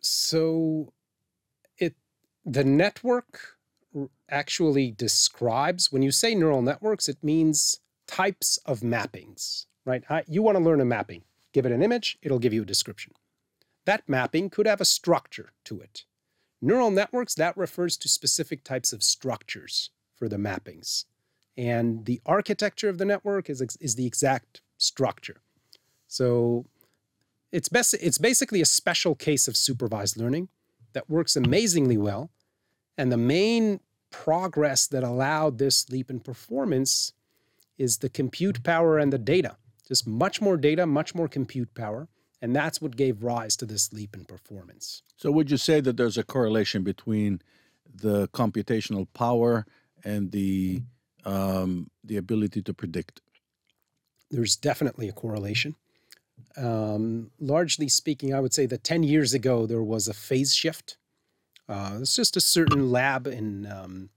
So 0.00 0.92
it 1.78 1.96
the 2.44 2.64
network 2.64 3.56
actually 4.30 4.90
describes 4.90 5.92
when 5.92 6.02
you 6.02 6.10
say 6.10 6.34
neural 6.34 6.62
networks 6.62 7.08
it 7.08 7.22
means 7.22 7.80
types 8.06 8.58
of 8.66 8.80
mappings, 8.80 9.66
right? 9.84 10.04
You 10.26 10.42
want 10.42 10.58
to 10.58 10.64
learn 10.64 10.80
a 10.80 10.84
mapping. 10.84 11.22
Give 11.52 11.66
it 11.66 11.72
an 11.72 11.82
image, 11.82 12.18
it'll 12.22 12.38
give 12.38 12.52
you 12.52 12.62
a 12.62 12.66
description. 12.66 13.12
That 13.84 14.08
mapping 14.08 14.50
could 14.50 14.66
have 14.66 14.80
a 14.80 14.86
structure 14.86 15.52
to 15.64 15.80
it. 15.80 16.04
Neural 16.60 16.90
networks, 16.90 17.34
that 17.34 17.56
refers 17.56 17.96
to 17.98 18.08
specific 18.08 18.64
types 18.64 18.92
of 18.92 19.02
structures 19.02 19.90
for 20.14 20.28
the 20.28 20.36
mappings. 20.36 21.04
And 21.56 22.04
the 22.06 22.20
architecture 22.24 22.88
of 22.88 22.98
the 22.98 23.04
network 23.04 23.50
is, 23.50 23.60
is 23.80 23.96
the 23.96 24.06
exact 24.06 24.62
structure. 24.78 25.42
So 26.06 26.66
it's, 27.50 27.68
best, 27.68 27.94
it's 27.94 28.18
basically 28.18 28.60
a 28.60 28.66
special 28.66 29.14
case 29.14 29.48
of 29.48 29.56
supervised 29.56 30.16
learning 30.16 30.48
that 30.92 31.10
works 31.10 31.36
amazingly 31.36 31.96
well. 31.96 32.30
And 32.98 33.10
the 33.10 33.16
main 33.16 33.80
progress 34.10 34.86
that 34.88 35.02
allowed 35.02 35.58
this 35.58 35.88
leap 35.90 36.10
in 36.10 36.20
performance 36.20 37.12
is 37.78 37.98
the 37.98 38.08
compute 38.08 38.62
power 38.62 38.98
and 38.98 39.12
the 39.12 39.18
data. 39.18 39.56
Just 39.88 40.06
much 40.06 40.40
more 40.40 40.56
data, 40.56 40.86
much 40.86 41.14
more 41.14 41.28
compute 41.28 41.74
power. 41.74 42.08
And 42.40 42.54
that's 42.54 42.80
what 42.80 42.96
gave 42.96 43.22
rise 43.22 43.56
to 43.56 43.66
this 43.66 43.92
leap 43.92 44.16
in 44.16 44.24
performance. 44.24 45.02
So, 45.16 45.30
would 45.30 45.50
you 45.50 45.56
say 45.56 45.80
that 45.80 45.96
there's 45.96 46.18
a 46.18 46.24
correlation 46.24 46.82
between 46.82 47.40
the 47.94 48.28
computational 48.28 49.06
power 49.14 49.64
and 50.04 50.32
the 50.32 50.82
um, 51.24 51.90
the 52.02 52.16
ability 52.16 52.62
to 52.62 52.74
predict? 52.74 53.20
There's 54.30 54.56
definitely 54.56 55.08
a 55.08 55.12
correlation. 55.12 55.76
Um, 56.56 57.30
largely 57.38 57.88
speaking, 57.88 58.34
I 58.34 58.40
would 58.40 58.52
say 58.52 58.66
that 58.66 58.84
10 58.84 59.04
years 59.04 59.34
ago 59.34 59.66
there 59.66 59.82
was 59.82 60.08
a 60.08 60.14
phase 60.14 60.54
shift. 60.54 60.96
Uh, 61.68 61.98
it's 62.00 62.16
just 62.16 62.36
a 62.36 62.40
certain 62.40 62.90
lab 62.90 63.26
in, 63.26 63.66
um, 63.66 64.10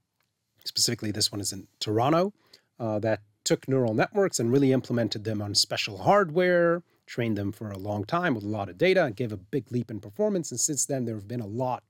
specifically, 0.64 1.12
this 1.12 1.32
one 1.32 1.42
is 1.42 1.54
in 1.54 1.68
Toronto, 1.80 2.34
uh, 2.80 3.00
that 3.00 3.22
took 3.44 3.68
neural 3.68 3.94
networks 3.94 4.40
and 4.40 4.52
really 4.52 4.72
implemented 4.72 5.24
them 5.24 5.42
on 5.42 5.54
special 5.56 6.00
hardware, 6.00 6.82
trained 7.06 7.38
them 7.38 7.52
for 7.52 7.70
a 7.70 7.78
long 7.78 8.04
time 8.04 8.34
with 8.34 8.44
a 8.44 8.48
lot 8.48 8.70
of 8.70 8.78
data, 8.78 9.06
and 9.06 9.16
gave 9.16 9.32
a 9.32 9.38
big 9.38 9.72
leap 9.72 9.92
in 9.92 10.00
performance. 10.00 10.52
And 10.52 10.60
since 10.60 10.86
then, 10.86 11.06
there 11.06 11.16
have 11.16 11.28
been 11.28 11.42
a 11.42 11.48
lot 11.48 11.84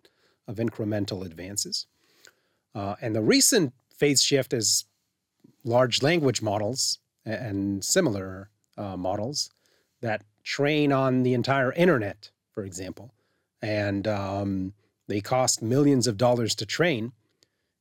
of 0.48 0.58
incremental 0.58 1.26
advances. 1.26 1.88
Uh, 2.76 2.96
and 3.02 3.16
the 3.16 3.22
recent 3.22 3.74
phase 3.90 4.22
shift 4.22 4.54
is 4.54 4.86
large 5.64 6.04
language 6.04 6.42
models 6.42 7.00
and 7.26 7.84
similar 7.84 8.50
uh, 8.78 8.98
models 8.98 9.50
that 10.02 10.24
train 10.44 10.92
on 10.92 11.24
the 11.24 11.34
entire 11.34 11.72
internet, 11.72 12.30
for 12.52 12.64
example. 12.64 13.14
And 13.62 14.08
um, 14.08 14.74
they 15.08 15.22
cost 15.22 15.62
millions 15.62 16.08
of 16.08 16.18
dollars 16.18 16.56
to 16.56 16.66
train 16.66 17.14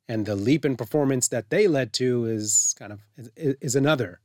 and 0.09 0.27
the 0.27 0.37
leap 0.37 0.65
in 0.65 0.77
performance 0.77 1.29
that 1.29 1.51
they 1.51 1.67
led 1.67 1.93
to 1.95 2.27
is 2.27 2.75
kind 2.79 2.93
of 2.93 3.01
is, 3.37 3.75
another 3.75 4.21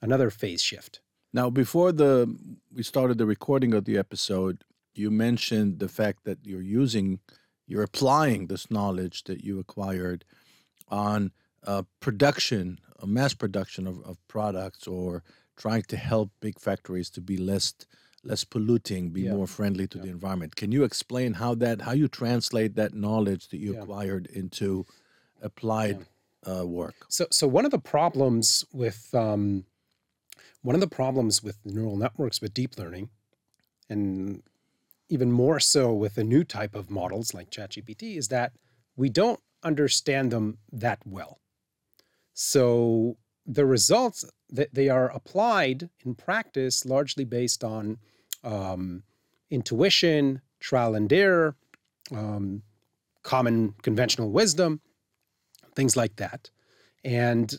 another 0.00 0.30
phase 0.30 0.62
shift. 0.62 1.00
Now, 1.32 1.50
before 1.50 1.92
the 1.92 2.34
we 2.74 2.82
started 2.82 3.18
the 3.18 3.26
recording 3.26 3.74
of 3.74 3.84
the 3.84 3.98
episode, 3.98 4.64
you 4.94 5.10
mentioned 5.10 5.78
the 5.78 5.88
fact 5.88 6.24
that 6.24 6.38
you're 6.42 6.62
using, 6.62 7.20
you're 7.66 7.82
applying 7.82 8.46
this 8.46 8.70
knowledge 8.70 9.24
that 9.24 9.44
you 9.44 9.58
acquired 9.58 10.24
on 10.88 11.32
uh, 11.66 11.82
production, 12.00 12.78
mass 13.04 13.34
production 13.34 13.86
of, 13.86 14.00
of 14.04 14.16
products, 14.28 14.86
or 14.86 15.22
trying 15.56 15.82
to 15.82 15.96
help 15.96 16.30
big 16.40 16.58
factories 16.58 17.10
to 17.10 17.20
be 17.20 17.36
less 17.36 17.74
less 18.24 18.44
polluting, 18.44 19.10
be 19.10 19.22
Yeah. 19.22 19.34
more 19.34 19.46
friendly 19.46 19.86
to 19.88 19.98
Yeah. 19.98 20.04
the 20.04 20.10
environment. 20.10 20.56
Can 20.56 20.72
you 20.72 20.84
explain 20.84 21.34
how 21.34 21.54
that 21.56 21.82
how 21.82 21.92
you 21.92 22.08
translate 22.08 22.74
that 22.74 22.92
knowledge 22.94 23.48
that 23.48 23.58
you 23.58 23.72
Yeah. 23.74 23.82
acquired 23.82 24.26
into 24.26 24.86
applied 25.40 26.06
uh, 26.46 26.66
work? 26.66 27.06
So, 27.08 27.26
so 27.30 27.46
one 27.46 27.64
of 27.64 27.70
the 27.70 27.78
problems 27.78 28.64
with 28.72 29.14
um, 29.14 29.66
one 30.62 30.74
of 30.74 30.80
the 30.80 30.88
problems 30.88 31.42
with 31.42 31.58
neural 31.64 31.96
networks 31.96 32.40
with 32.40 32.54
deep 32.54 32.76
learning, 32.78 33.10
and 33.88 34.42
even 35.08 35.32
more 35.32 35.60
so 35.60 35.92
with 35.94 36.14
the 36.16 36.24
new 36.24 36.44
type 36.44 36.74
of 36.74 36.90
models 36.90 37.32
like 37.32 37.50
ChatGPT, 37.50 38.16
is 38.16 38.28
that 38.28 38.52
we 38.96 39.08
don't 39.08 39.40
understand 39.62 40.30
them 40.32 40.58
that 40.72 41.00
well. 41.06 41.38
So 42.34 43.16
the 43.46 43.64
results 43.64 44.24
they 44.50 44.88
are 44.88 45.10
applied 45.10 45.90
in 46.04 46.14
practice 46.14 46.86
largely 46.86 47.24
based 47.24 47.62
on 47.62 47.98
um, 48.42 49.02
intuition, 49.50 50.40
trial 50.60 50.94
and 50.94 51.12
error, 51.12 51.54
um, 52.12 52.62
common 53.22 53.74
conventional 53.82 54.30
wisdom, 54.30 54.80
things 55.74 55.96
like 55.96 56.16
that. 56.16 56.50
And 57.04 57.54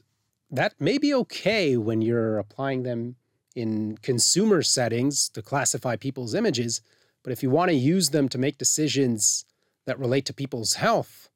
that 0.52 0.74
may 0.80 0.98
be 0.98 1.14
okay 1.14 1.78
when 1.78 2.02
you're 2.02 2.40
applying 2.40 2.84
them 2.84 3.16
in 3.56 3.98
consumer 3.98 4.62
settings 4.62 5.30
to 5.30 5.42
classify 5.42 5.96
people's 5.96 6.34
images. 6.34 6.82
But 7.24 7.34
if 7.34 7.44
you 7.44 7.50
want 7.50 7.70
to 7.70 7.76
use 7.76 8.10
them 8.10 8.30
to 8.30 8.38
make 8.38 8.58
decisions 8.58 9.46
that 9.86 10.00
relate 10.00 10.26
to 10.26 10.34
people's 10.34 10.76
health, 10.76 11.30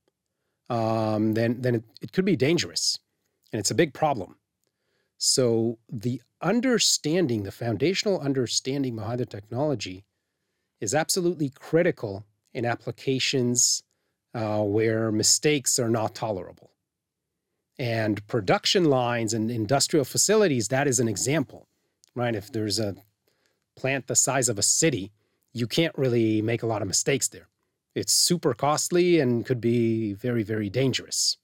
um, 0.70 1.34
then, 1.34 1.62
then 1.62 1.76
it, 1.76 1.84
it 2.02 2.12
could 2.12 2.26
be 2.26 2.36
dangerous. 2.36 3.00
And 3.52 3.60
it's 3.60 3.72
a 3.72 3.76
big 3.76 3.94
problem. 3.94 4.36
So 5.26 5.78
the 5.90 6.22
understanding, 6.42 7.44
the 7.44 7.52
foundational 7.52 8.20
understanding 8.20 8.98
behind 8.98 9.22
the 9.22 9.26
technology 9.26 10.04
is 10.82 10.94
absolutely 10.94 11.50
critical 11.50 12.26
in 12.54 12.66
applications 12.66 13.84
uh, 14.36 14.62
where 14.64 15.14
mistakes 15.14 15.80
are 15.80 15.88
not 15.88 16.14
tolerable. 16.14 16.72
And 17.80 18.28
production 18.28 18.90
lines 18.90 19.34
and 19.34 19.50
industrial 19.50 20.04
facilities, 20.04 20.68
that 20.68 20.90
is 20.90 21.00
an 21.00 21.08
example, 21.08 21.70
right? 22.16 22.36
If 22.36 22.52
there's 22.52 22.78
a 22.78 22.98
plant 23.78 24.08
the 24.08 24.18
size 24.18 24.50
of 24.50 24.60
a 24.60 24.62
city, 24.62 25.14
you 25.54 25.68
can't 25.68 25.98
really 25.98 26.42
make 26.42 26.64
a 26.64 26.68
lot 26.68 26.82
of 26.82 26.88
mistakes 26.90 27.30
there. 27.30 27.48
It's 27.96 28.12
super 28.12 28.54
costly 28.54 29.22
and 29.22 29.46
could 29.46 29.62
be 29.62 30.12
very, 30.12 30.44
very 30.44 30.70
dangerous. 30.70 31.38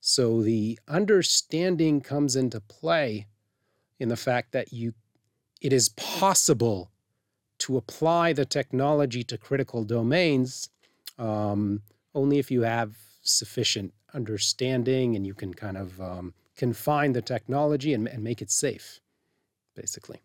So 0.00 0.42
the 0.42 0.78
understanding 0.88 2.00
comes 2.00 2.36
into 2.36 2.60
play 2.60 3.26
in 3.98 4.08
the 4.08 4.16
fact 4.16 4.52
that 4.52 4.72
you 4.72 4.94
it 5.60 5.72
is 5.72 5.90
possible 5.90 6.90
to 7.58 7.76
apply 7.76 8.32
the 8.32 8.46
technology 8.46 9.22
to 9.24 9.36
critical 9.36 9.84
domains 9.84 10.70
um, 11.18 11.82
only 12.14 12.38
if 12.38 12.50
you 12.50 12.62
have 12.62 12.96
sufficient 13.22 13.92
understanding 14.14 15.14
and 15.14 15.26
you 15.26 15.34
can 15.34 15.54
kind 15.54 15.76
of 15.76 16.00
um, 16.00 16.34
confine 16.56 17.12
the 17.12 17.22
technology 17.22 17.94
and, 17.94 18.08
and 18.08 18.24
make 18.24 18.42
it 18.42 18.50
safe, 18.50 19.00
basically. 19.76 20.22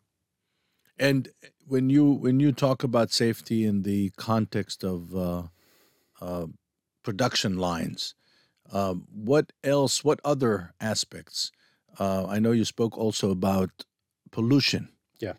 And 0.97 1.29
when 1.67 1.89
you 1.89 2.09
when 2.09 2.39
you 2.39 2.53
talk 2.53 2.83
about 2.83 3.11
safety 3.11 3.65
in 3.65 3.81
the 3.81 4.11
context 4.15 4.83
of 4.83 5.13
uh, 5.13 5.43
uh, 6.21 6.47
production 7.03 7.57
lines, 7.57 8.15
uh, 8.71 8.95
what 9.13 9.53
else? 9.63 10.03
What 10.03 10.19
other 10.23 10.73
aspects? 10.79 11.51
Uh, 11.99 12.25
I 12.27 12.39
know 12.39 12.51
you 12.51 12.65
spoke 12.65 12.97
also 12.97 13.31
about 13.31 13.85
pollution. 14.31 14.89
Yeah. 15.19 15.33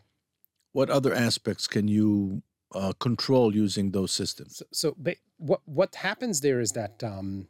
What 0.72 0.90
other 0.90 1.12
aspects 1.12 1.66
can 1.66 1.88
you 1.88 2.42
uh, 2.74 2.92
control 2.98 3.54
using 3.54 3.90
those 3.90 4.12
systems? 4.12 4.58
So, 4.58 4.64
so 4.72 4.94
ba- 4.98 5.16
what 5.38 5.60
what 5.64 5.94
happens 5.96 6.40
there 6.40 6.60
is 6.60 6.72
that 6.72 7.02
um, 7.02 7.48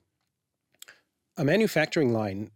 a 1.36 1.44
manufacturing 1.44 2.12
line 2.12 2.50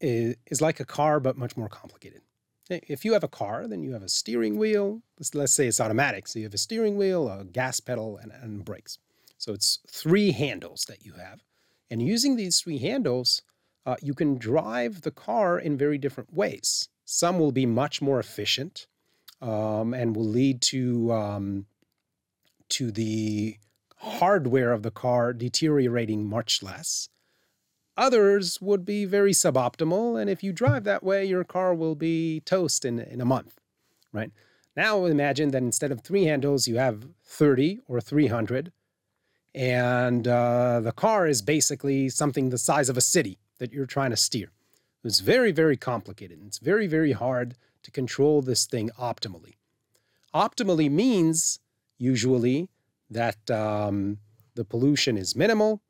is, 0.00 0.36
is 0.46 0.60
like 0.60 0.80
a 0.80 0.84
car, 0.84 1.20
but 1.20 1.36
much 1.36 1.56
more 1.56 1.68
complicated. 1.68 2.22
If 2.68 3.04
you 3.04 3.14
have 3.14 3.24
a 3.24 3.28
car, 3.28 3.66
then 3.66 3.82
you 3.82 3.92
have 3.94 4.02
a 4.02 4.08
steering 4.08 4.56
wheel. 4.56 5.02
Let's, 5.18 5.34
let's 5.34 5.52
say 5.52 5.66
it's 5.66 5.80
automatic. 5.80 6.28
So 6.28 6.38
you 6.38 6.44
have 6.44 6.54
a 6.54 6.58
steering 6.58 6.96
wheel, 6.96 7.28
a 7.28 7.44
gas 7.44 7.80
pedal, 7.80 8.16
and, 8.16 8.30
and 8.30 8.64
brakes. 8.64 8.98
So 9.38 9.52
it's 9.52 9.80
three 9.88 10.30
handles 10.30 10.84
that 10.84 11.04
you 11.04 11.14
have. 11.14 11.40
And 11.90 12.00
using 12.00 12.36
these 12.36 12.60
three 12.60 12.78
handles, 12.78 13.42
uh, 13.84 13.96
you 14.00 14.14
can 14.14 14.38
drive 14.38 15.02
the 15.02 15.10
car 15.10 15.58
in 15.58 15.76
very 15.76 15.98
different 15.98 16.32
ways. 16.32 16.88
Some 17.04 17.38
will 17.38 17.52
be 17.52 17.66
much 17.66 18.00
more 18.00 18.20
efficient 18.20 18.86
um, 19.40 19.94
and 19.94 20.14
will 20.14 20.28
lead 20.28 20.60
to 20.62 21.12
um, 21.12 21.66
to 22.68 22.92
the 22.92 23.56
hardware 23.96 24.72
of 24.72 24.82
the 24.82 24.90
car 24.90 25.32
deteriorating 25.32 26.26
much 26.26 26.62
less. 26.62 27.08
Others 27.96 28.60
would 28.60 28.84
be 28.84 29.04
very 29.04 29.32
suboptimal, 29.32 30.20
and 30.20 30.30
if 30.30 30.42
you 30.42 30.52
drive 30.52 30.84
that 30.84 31.02
way, 31.02 31.24
your 31.24 31.44
car 31.44 31.74
will 31.74 31.94
be 31.94 32.40
toast 32.40 32.84
in, 32.84 32.98
in 32.98 33.20
a 33.20 33.26
month, 33.26 33.60
right? 34.12 34.30
Now 34.76 35.04
imagine 35.04 35.50
that 35.50 35.62
instead 35.62 35.90
of 35.92 36.00
three 36.00 36.24
handles, 36.24 36.68
you 36.68 36.76
have 36.76 37.08
30 37.24 37.80
or 37.88 38.00
300, 38.00 38.72
and 39.54 40.26
uh, 40.28 40.80
the 40.80 40.92
car 40.92 41.26
is 41.26 41.42
basically 41.42 42.08
something 42.08 42.50
the 42.50 42.58
size 42.58 42.88
of 42.88 42.96
a 42.96 43.00
city 43.00 43.38
that 43.58 43.72
you're 43.72 43.86
trying 43.86 44.10
to 44.10 44.16
steer. 44.16 44.50
It's 45.04 45.20
very, 45.20 45.52
very 45.52 45.76
complicated. 45.76 46.38
And 46.38 46.48
It's 46.48 46.58
very, 46.58 46.86
very 46.86 47.12
hard 47.12 47.56
to 47.82 47.90
control 47.90 48.42
this 48.42 48.66
thing 48.66 48.90
optimally. 48.98 49.54
Optimally 50.34 50.90
means 50.90 51.58
usually 51.98 52.68
that 53.10 53.50
um, 53.50 54.18
the 54.54 54.64
pollution 54.64 55.16
is 55.16 55.34
minimal, 55.34 55.80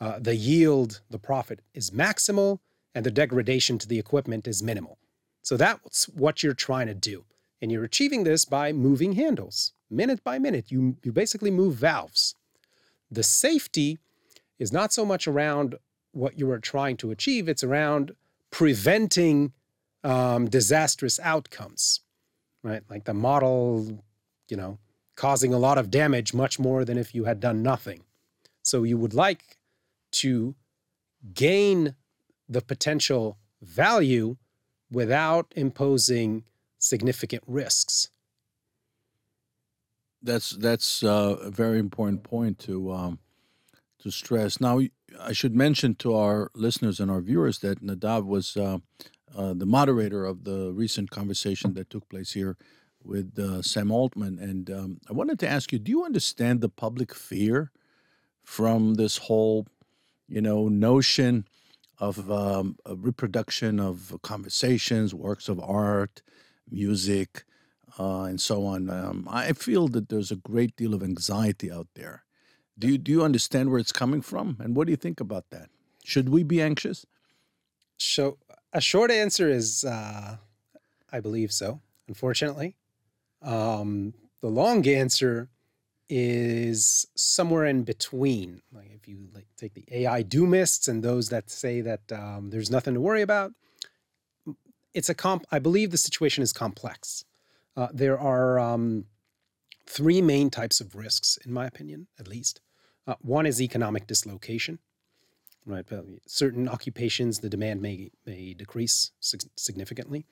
uh, 0.00 0.18
the 0.18 0.34
yield, 0.34 1.00
the 1.10 1.18
profit 1.18 1.60
is 1.74 1.90
maximal, 1.90 2.60
and 2.94 3.04
the 3.04 3.10
degradation 3.10 3.78
to 3.78 3.88
the 3.88 3.98
equipment 3.98 4.46
is 4.46 4.62
minimal. 4.62 4.98
So 5.42 5.56
that's 5.56 6.08
what 6.08 6.42
you're 6.42 6.54
trying 6.54 6.86
to 6.86 6.94
do. 6.94 7.24
And 7.60 7.70
you're 7.70 7.84
achieving 7.84 8.24
this 8.24 8.44
by 8.44 8.72
moving 8.72 9.12
handles, 9.12 9.72
minute 9.90 10.24
by 10.24 10.38
minute. 10.38 10.70
You, 10.70 10.96
you 11.02 11.12
basically 11.12 11.50
move 11.50 11.74
valves. 11.74 12.34
The 13.12 13.22
safety 13.22 13.98
is 14.58 14.72
not 14.72 14.92
so 14.92 15.04
much 15.04 15.28
around 15.28 15.76
what 16.12 16.38
you 16.38 16.50
are 16.50 16.58
trying 16.58 16.96
to 16.98 17.10
achieve, 17.10 17.48
it's 17.48 17.64
around 17.64 18.12
preventing 18.50 19.52
um, 20.04 20.48
disastrous 20.48 21.20
outcomes, 21.20 22.00
right? 22.62 22.82
Like 22.88 23.04
the 23.04 23.14
model, 23.14 24.02
you 24.48 24.56
know, 24.56 24.78
causing 25.14 25.52
a 25.52 25.58
lot 25.58 25.78
of 25.78 25.90
damage, 25.90 26.34
much 26.34 26.58
more 26.58 26.84
than 26.84 26.98
if 26.98 27.14
you 27.14 27.24
had 27.24 27.40
done 27.40 27.62
nothing. 27.62 28.02
So 28.62 28.82
you 28.82 28.96
would 28.96 29.14
like 29.14 29.58
to 30.12 30.54
gain 31.34 31.94
the 32.48 32.60
potential 32.60 33.38
value 33.60 34.36
without 34.90 35.52
imposing 35.56 36.44
significant 36.78 37.42
risks. 37.46 38.08
That's 40.22 40.50
that's 40.50 41.02
uh, 41.02 41.36
a 41.40 41.50
very 41.50 41.78
important 41.78 42.22
point 42.22 42.58
to 42.60 42.92
um, 42.92 43.18
to 44.00 44.10
stress. 44.10 44.60
Now, 44.60 44.80
I 45.20 45.32
should 45.32 45.54
mention 45.54 45.94
to 45.96 46.14
our 46.14 46.50
listeners 46.54 47.00
and 47.00 47.10
our 47.10 47.20
viewers 47.20 47.58
that 47.60 47.82
Nadav 47.82 48.24
was 48.24 48.56
uh, 48.56 48.78
uh, 49.36 49.54
the 49.54 49.66
moderator 49.66 50.24
of 50.24 50.44
the 50.44 50.72
recent 50.72 51.10
conversation 51.10 51.74
that 51.74 51.90
took 51.90 52.08
place 52.08 52.32
here 52.32 52.56
with 53.02 53.38
uh, 53.38 53.62
Sam 53.62 53.90
Altman. 53.90 54.38
And 54.38 54.70
um, 54.70 55.00
I 55.08 55.12
wanted 55.12 55.38
to 55.40 55.48
ask 55.48 55.72
you 55.72 55.78
do 55.78 55.90
you 55.90 56.04
understand 56.04 56.60
the 56.60 56.68
public 56.68 57.14
fear 57.14 57.72
from 58.44 58.94
this 58.94 59.18
whole, 59.18 59.66
you 60.28 60.40
know, 60.40 60.68
notion 60.68 61.46
of 61.98 62.30
um, 62.30 62.76
reproduction 62.86 63.78
of 63.78 64.16
conversations, 64.22 65.14
works 65.14 65.48
of 65.48 65.60
art, 65.60 66.22
music, 66.68 67.44
uh, 67.98 68.22
and 68.22 68.40
so 68.40 68.64
on? 68.66 68.90
Um, 68.90 69.28
I 69.30 69.52
feel 69.52 69.88
that 69.88 70.08
there's 70.08 70.30
a 70.30 70.36
great 70.36 70.76
deal 70.76 70.94
of 70.94 71.02
anxiety 71.02 71.70
out 71.70 71.88
there. 71.94 72.24
Do 72.78 72.88
you, 72.88 72.98
do 72.98 73.12
you 73.12 73.22
understand 73.22 73.70
where 73.70 73.78
it's 73.78 73.92
coming 73.92 74.22
from? 74.22 74.56
And 74.60 74.74
what 74.74 74.86
do 74.86 74.92
you 74.92 74.96
think 74.96 75.20
about 75.20 75.50
that? 75.50 75.68
Should 76.04 76.28
we 76.28 76.42
be 76.42 76.60
anxious? 76.60 77.06
So, 77.98 78.38
a 78.72 78.80
short 78.80 79.10
answer 79.10 79.48
is 79.48 79.84
uh, 79.84 80.36
I 81.12 81.20
believe 81.20 81.52
so, 81.52 81.80
unfortunately. 82.08 82.74
Um, 83.42 84.14
the 84.40 84.48
long 84.48 84.86
answer 84.88 85.50
is 86.08 87.06
somewhere 87.14 87.66
in 87.66 87.84
between. 87.84 88.62
Like 88.72 88.90
if 88.94 89.06
you 89.06 89.28
like 89.34 89.46
take 89.56 89.74
the 89.74 89.84
AI 89.90 90.22
doomists 90.22 90.88
and 90.88 91.02
those 91.02 91.28
that 91.28 91.50
say 91.50 91.80
that 91.82 92.10
um, 92.10 92.50
there's 92.50 92.70
nothing 92.70 92.94
to 92.94 93.00
worry 93.00 93.22
about, 93.22 93.52
it's 94.94 95.08
a 95.08 95.14
comp. 95.14 95.46
I 95.50 95.58
believe 95.58 95.90
the 95.90 95.98
situation 95.98 96.42
is 96.42 96.52
complex. 96.52 97.24
Uh, 97.76 97.88
there 97.92 98.18
are 98.18 98.58
um, 98.58 99.06
three 99.86 100.20
main 100.20 100.50
types 100.50 100.80
of 100.80 100.94
risks, 100.94 101.38
in 101.44 101.52
my 101.52 101.66
opinion, 101.66 102.06
at 102.18 102.28
least. 102.28 102.60
Uh, 103.06 103.14
one 103.20 103.46
is 103.46 103.60
economic 103.60 104.06
dislocation. 104.06 104.78
Right, 105.64 105.86
certain 106.26 106.68
occupations, 106.68 107.38
the 107.38 107.48
demand 107.48 107.80
may 107.80 108.10
may 108.26 108.52
decrease 108.52 109.12
significantly 109.20 110.26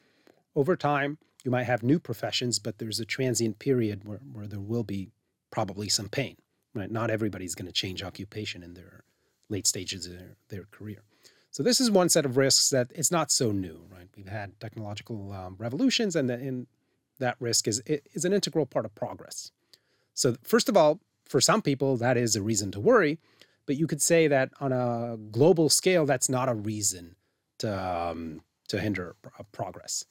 over 0.54 0.76
time 0.76 1.18
you 1.44 1.50
might 1.50 1.64
have 1.64 1.82
new 1.82 1.98
professions, 1.98 2.58
but 2.58 2.78
there's 2.78 3.00
a 3.00 3.04
transient 3.04 3.58
period 3.58 4.06
where, 4.06 4.20
where 4.32 4.46
there 4.46 4.60
will 4.60 4.84
be 4.84 5.08
probably 5.50 5.88
some 5.88 6.08
pain. 6.08 6.36
Right? 6.74 6.90
Not 6.90 7.10
everybody's 7.10 7.54
going 7.54 7.66
to 7.66 7.72
change 7.72 8.02
occupation 8.02 8.62
in 8.62 8.74
their 8.74 9.04
late 9.48 9.66
stages 9.66 10.06
of 10.06 10.12
their, 10.12 10.36
their 10.48 10.64
career. 10.70 11.02
So 11.50 11.62
this 11.62 11.80
is 11.80 11.90
one 11.90 12.08
set 12.08 12.24
of 12.24 12.36
risks 12.36 12.70
that 12.70 12.92
it's 12.94 13.10
not 13.10 13.32
so 13.32 13.50
new, 13.50 13.86
right? 13.92 14.08
We've 14.16 14.28
had 14.28 14.60
technological 14.60 15.32
um, 15.32 15.56
revolutions, 15.58 16.14
and, 16.14 16.30
the, 16.30 16.34
and 16.34 16.68
that 17.20 17.36
risk 17.38 17.68
is 17.68 17.80
is 17.86 18.24
an 18.24 18.32
integral 18.32 18.66
part 18.66 18.84
of 18.84 18.94
progress. 18.94 19.52
So 20.14 20.36
first 20.42 20.68
of 20.68 20.76
all, 20.76 21.00
for 21.24 21.40
some 21.40 21.62
people, 21.62 21.96
that 21.98 22.16
is 22.16 22.34
a 22.34 22.42
reason 22.42 22.72
to 22.72 22.80
worry, 22.80 23.18
but 23.66 23.76
you 23.76 23.86
could 23.86 24.02
say 24.02 24.26
that 24.26 24.50
on 24.60 24.72
a 24.72 25.16
global 25.30 25.68
scale, 25.68 26.04
that's 26.04 26.28
not 26.28 26.48
a 26.48 26.54
reason 26.54 27.14
to 27.58 27.70
um, 27.70 28.42
to 28.68 28.80
hinder 28.80 29.16
progress. 29.52 30.04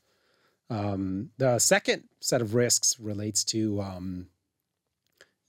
Um, 0.70 1.32
the 1.38 1.60
second 1.60 2.04
set 2.22 2.42
of 2.42 2.54
risks 2.54 3.00
relates 3.00 3.44
to 3.46 3.82
um, 3.82 4.28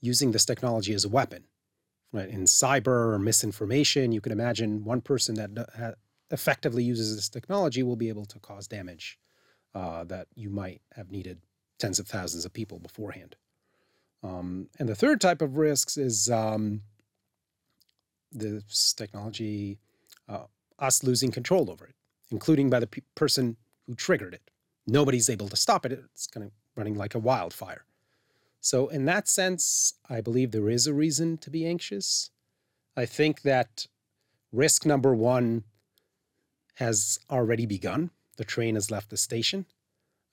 using 0.01 0.31
this 0.31 0.45
technology 0.45 0.93
as 0.93 1.05
a 1.05 1.09
weapon. 1.09 1.45
Right? 2.11 2.27
In 2.27 2.43
cyber 2.43 3.13
or 3.13 3.19
misinformation, 3.19 4.11
you 4.11 4.19
can 4.19 4.31
imagine 4.33 4.83
one 4.83 5.01
person 5.01 5.35
that 5.35 5.69
uh, 5.79 5.91
effectively 6.31 6.83
uses 6.83 7.15
this 7.15 7.29
technology 7.29 7.83
will 7.83 7.95
be 7.95 8.09
able 8.09 8.25
to 8.25 8.39
cause 8.39 8.67
damage 8.67 9.17
uh, 9.73 10.03
that 10.05 10.27
you 10.35 10.49
might 10.49 10.81
have 10.95 11.11
needed 11.11 11.39
tens 11.81 11.99
of 11.99 12.07
thousands 12.07 12.45
of 12.45 12.53
people 12.53 12.79
beforehand. 12.79 13.35
Um, 14.23 14.67
and 14.79 14.87
the 14.87 14.95
third 14.95 15.19
type 15.19 15.41
of 15.41 15.57
risks 15.57 15.97
is 15.97 16.29
um, 16.29 16.81
this 18.31 18.93
technology, 18.93 19.79
uh, 20.29 20.45
us 20.79 21.03
losing 21.03 21.31
control 21.31 21.69
over 21.69 21.85
it, 21.85 21.95
including 22.29 22.69
by 22.69 22.79
the 22.79 22.87
pe- 22.87 23.01
person 23.15 23.57
who 23.87 23.95
triggered 23.95 24.33
it 24.33 24.51
nobody's 24.87 25.29
able 25.29 25.47
to 25.49 25.55
stop 25.55 25.85
it. 25.85 25.91
It's 25.91 26.27
kind 26.27 26.45
of 26.45 26.51
running 26.75 26.95
like 26.95 27.15
a 27.15 27.19
wildfire. 27.19 27.85
So, 28.59 28.87
in 28.89 29.05
that 29.05 29.27
sense, 29.27 29.95
I 30.09 30.21
believe 30.21 30.51
there 30.51 30.69
is 30.69 30.85
a 30.85 30.93
reason 30.93 31.37
to 31.39 31.49
be 31.49 31.65
anxious. 31.65 32.29
I 32.95 33.05
think 33.05 33.41
that 33.41 33.87
risk 34.51 34.85
number 34.85 35.15
one 35.15 35.63
has 36.75 37.19
already 37.29 37.65
begun. 37.65 38.11
The 38.37 38.45
train 38.45 38.75
has 38.75 38.91
left 38.91 39.09
the 39.09 39.17
station. 39.17 39.65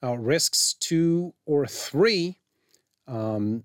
Uh, 0.02 0.16
risks 0.16 0.74
two 0.74 1.34
or 1.44 1.66
three, 1.66 2.38
um, 3.08 3.64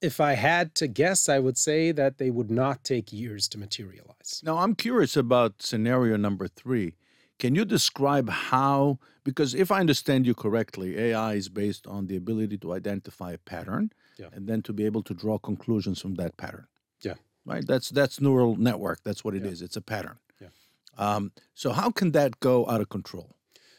if 0.00 0.20
I 0.20 0.32
had 0.34 0.74
to 0.76 0.86
guess, 0.88 1.28
I 1.28 1.38
would 1.38 1.56
say 1.56 1.92
that 1.92 2.18
they 2.18 2.30
would 2.30 2.50
not 2.50 2.82
take 2.82 3.12
years 3.12 3.48
to 3.48 3.58
materialize. 3.58 4.42
Now, 4.44 4.58
I'm 4.58 4.74
curious 4.74 5.16
about 5.16 5.62
scenario 5.62 6.16
number 6.16 6.48
three. 6.48 6.96
Can 7.38 7.54
you 7.54 7.64
describe 7.64 8.28
how, 8.30 8.98
because 9.22 9.54
if 9.54 9.70
I 9.70 9.80
understand 9.80 10.26
you 10.26 10.34
correctly, 10.34 10.98
AI 10.98 11.34
is 11.34 11.48
based 11.48 11.86
on 11.86 12.06
the 12.08 12.16
ability 12.16 12.58
to 12.58 12.72
identify 12.72 13.32
a 13.32 13.38
pattern 13.38 13.90
Yeah. 14.18 14.28
and 14.32 14.46
then 14.48 14.60
to 14.62 14.72
be 14.72 14.84
able 14.86 15.02
to 15.04 15.14
draw 15.14 15.38
conclusions 15.38 16.00
from 16.00 16.14
that 16.16 16.36
pattern. 16.36 16.66
Yeah. 17.00 17.14
Right? 17.46 17.64
That's 17.66 17.90
that's 17.90 18.20
neural 18.20 18.56
network. 18.56 19.02
That's 19.04 19.22
what 19.24 19.34
it 19.34 19.44
is. 19.44 19.60
Yeah. 19.60 19.66
It's 19.66 19.76
a 19.76 19.80
pattern. 19.82 20.18
Yeah. 20.40 20.48
Um, 20.96 21.32
so 21.54 21.72
how 21.72 21.90
can 21.90 22.12
that 22.12 22.40
go 22.40 22.66
out 22.68 22.80
of 22.80 22.88
control? 22.88 23.36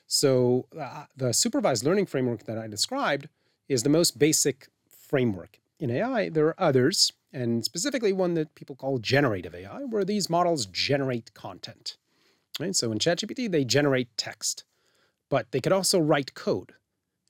So 0.07 0.67
uh, 0.79 1.05
the 1.15 1.33
supervised 1.33 1.83
learning 1.83 2.05
framework 2.05 2.43
that 2.45 2.57
I 2.57 2.67
described 2.67 3.27
is 3.67 3.83
the 3.83 3.89
most 3.89 4.19
basic 4.19 4.67
framework. 4.87 5.59
In 5.79 5.89
AI, 5.89 6.29
there 6.29 6.47
are 6.47 6.59
others, 6.59 7.11
and 7.33 7.65
specifically 7.65 8.13
one 8.13 8.33
that 8.35 8.55
people 8.55 8.75
call 8.75 8.97
generative 8.97 9.53
AI, 9.53 9.81
where 9.83 10.05
these 10.05 10.29
models 10.29 10.65
generate 10.67 11.33
content. 11.33 11.97
Right? 12.59 12.75
So 12.75 12.91
in 12.91 12.99
ChatGPT, 12.99 13.51
they 13.51 13.65
generate 13.65 14.15
text, 14.15 14.63
but 15.29 15.51
they 15.51 15.59
could 15.59 15.73
also 15.73 15.99
write 15.99 16.33
code. 16.33 16.73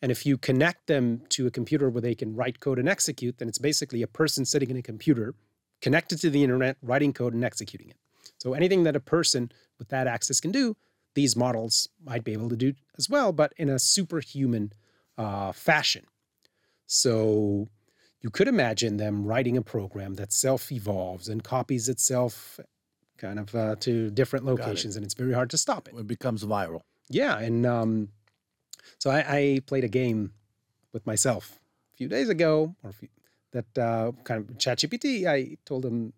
And 0.02 0.12
if 0.12 0.26
you 0.26 0.38
connect 0.38 0.88
them 0.88 1.24
to 1.30 1.48
a 1.48 1.52
computer 1.52 1.90
where 1.90 2.02
they 2.02 2.14
can 2.14 2.36
write 2.36 2.60
code 2.60 2.78
and 2.78 2.88
execute, 2.88 3.40
then 3.40 3.48
it's 3.48 3.58
basically 3.58 4.04
a 4.04 4.08
person 4.08 4.46
sitting 4.46 4.70
in 4.70 4.78
a 4.78 4.84
computer 4.84 5.34
connected 5.82 6.20
to 6.22 6.30
the 6.30 6.44
internet, 6.44 6.78
writing 6.82 7.14
code 7.14 7.34
and 7.34 7.44
executing 7.44 7.90
it. 7.90 7.98
So 8.38 8.54
anything 8.54 8.84
that 8.84 8.96
a 8.96 9.00
person 9.00 9.52
with 9.80 9.90
that 9.90 10.08
access 10.08 10.40
can 10.40 10.52
do, 10.52 10.76
these 11.16 11.36
models 11.36 11.90
might 12.04 12.24
be 12.24 12.34
able 12.34 12.50
to 12.50 12.56
do 12.56 12.74
as 12.98 13.10
well, 13.10 13.32
but 13.32 13.54
in 13.58 13.70
a 13.70 13.80
superhuman 13.80 14.72
uh, 15.18 15.52
fashion. 15.52 16.06
So 16.86 17.68
you 18.22 18.30
could 18.30 18.48
imagine 18.48 18.98
them 18.98 19.26
writing 19.26 19.58
a 19.58 19.62
program 19.62 20.16
that 20.16 20.32
self 20.32 20.72
evolves 20.72 21.28
and 21.28 21.44
copies 21.44 21.90
itself 21.90 22.60
kind 23.18 23.40
of 23.40 23.56
uh, 23.56 23.76
to 23.80 24.12
different 24.12 24.46
it. 24.46 24.52
locations, 24.52 24.96
and 24.96 25.06
it's 25.06 25.14
very 25.14 25.34
hard 25.34 25.50
to 25.50 25.58
stop 25.58 25.88
it. 25.88 25.96
It 25.98 26.08
becomes 26.08 26.44
viral. 26.44 26.82
Yeah, 27.10 27.38
and 27.38 27.66
um, 27.66 28.10
so 29.00 29.10
I, 29.10 29.26
I 29.28 29.60
played 29.66 29.84
a 29.84 29.88
game 29.90 30.34
with 30.92 31.06
myself 31.06 31.60
a 31.94 31.98
few 31.98 32.08
days 32.08 32.30
ago, 32.30 32.76
or 32.84 32.92
few, 32.92 33.10
that 33.52 33.78
uh, 33.78 34.12
kind 34.24 34.42
of 34.42 34.58
ChatGPT. 34.58 35.26
I 35.26 35.58
told 35.66 35.86
him, 35.86 36.14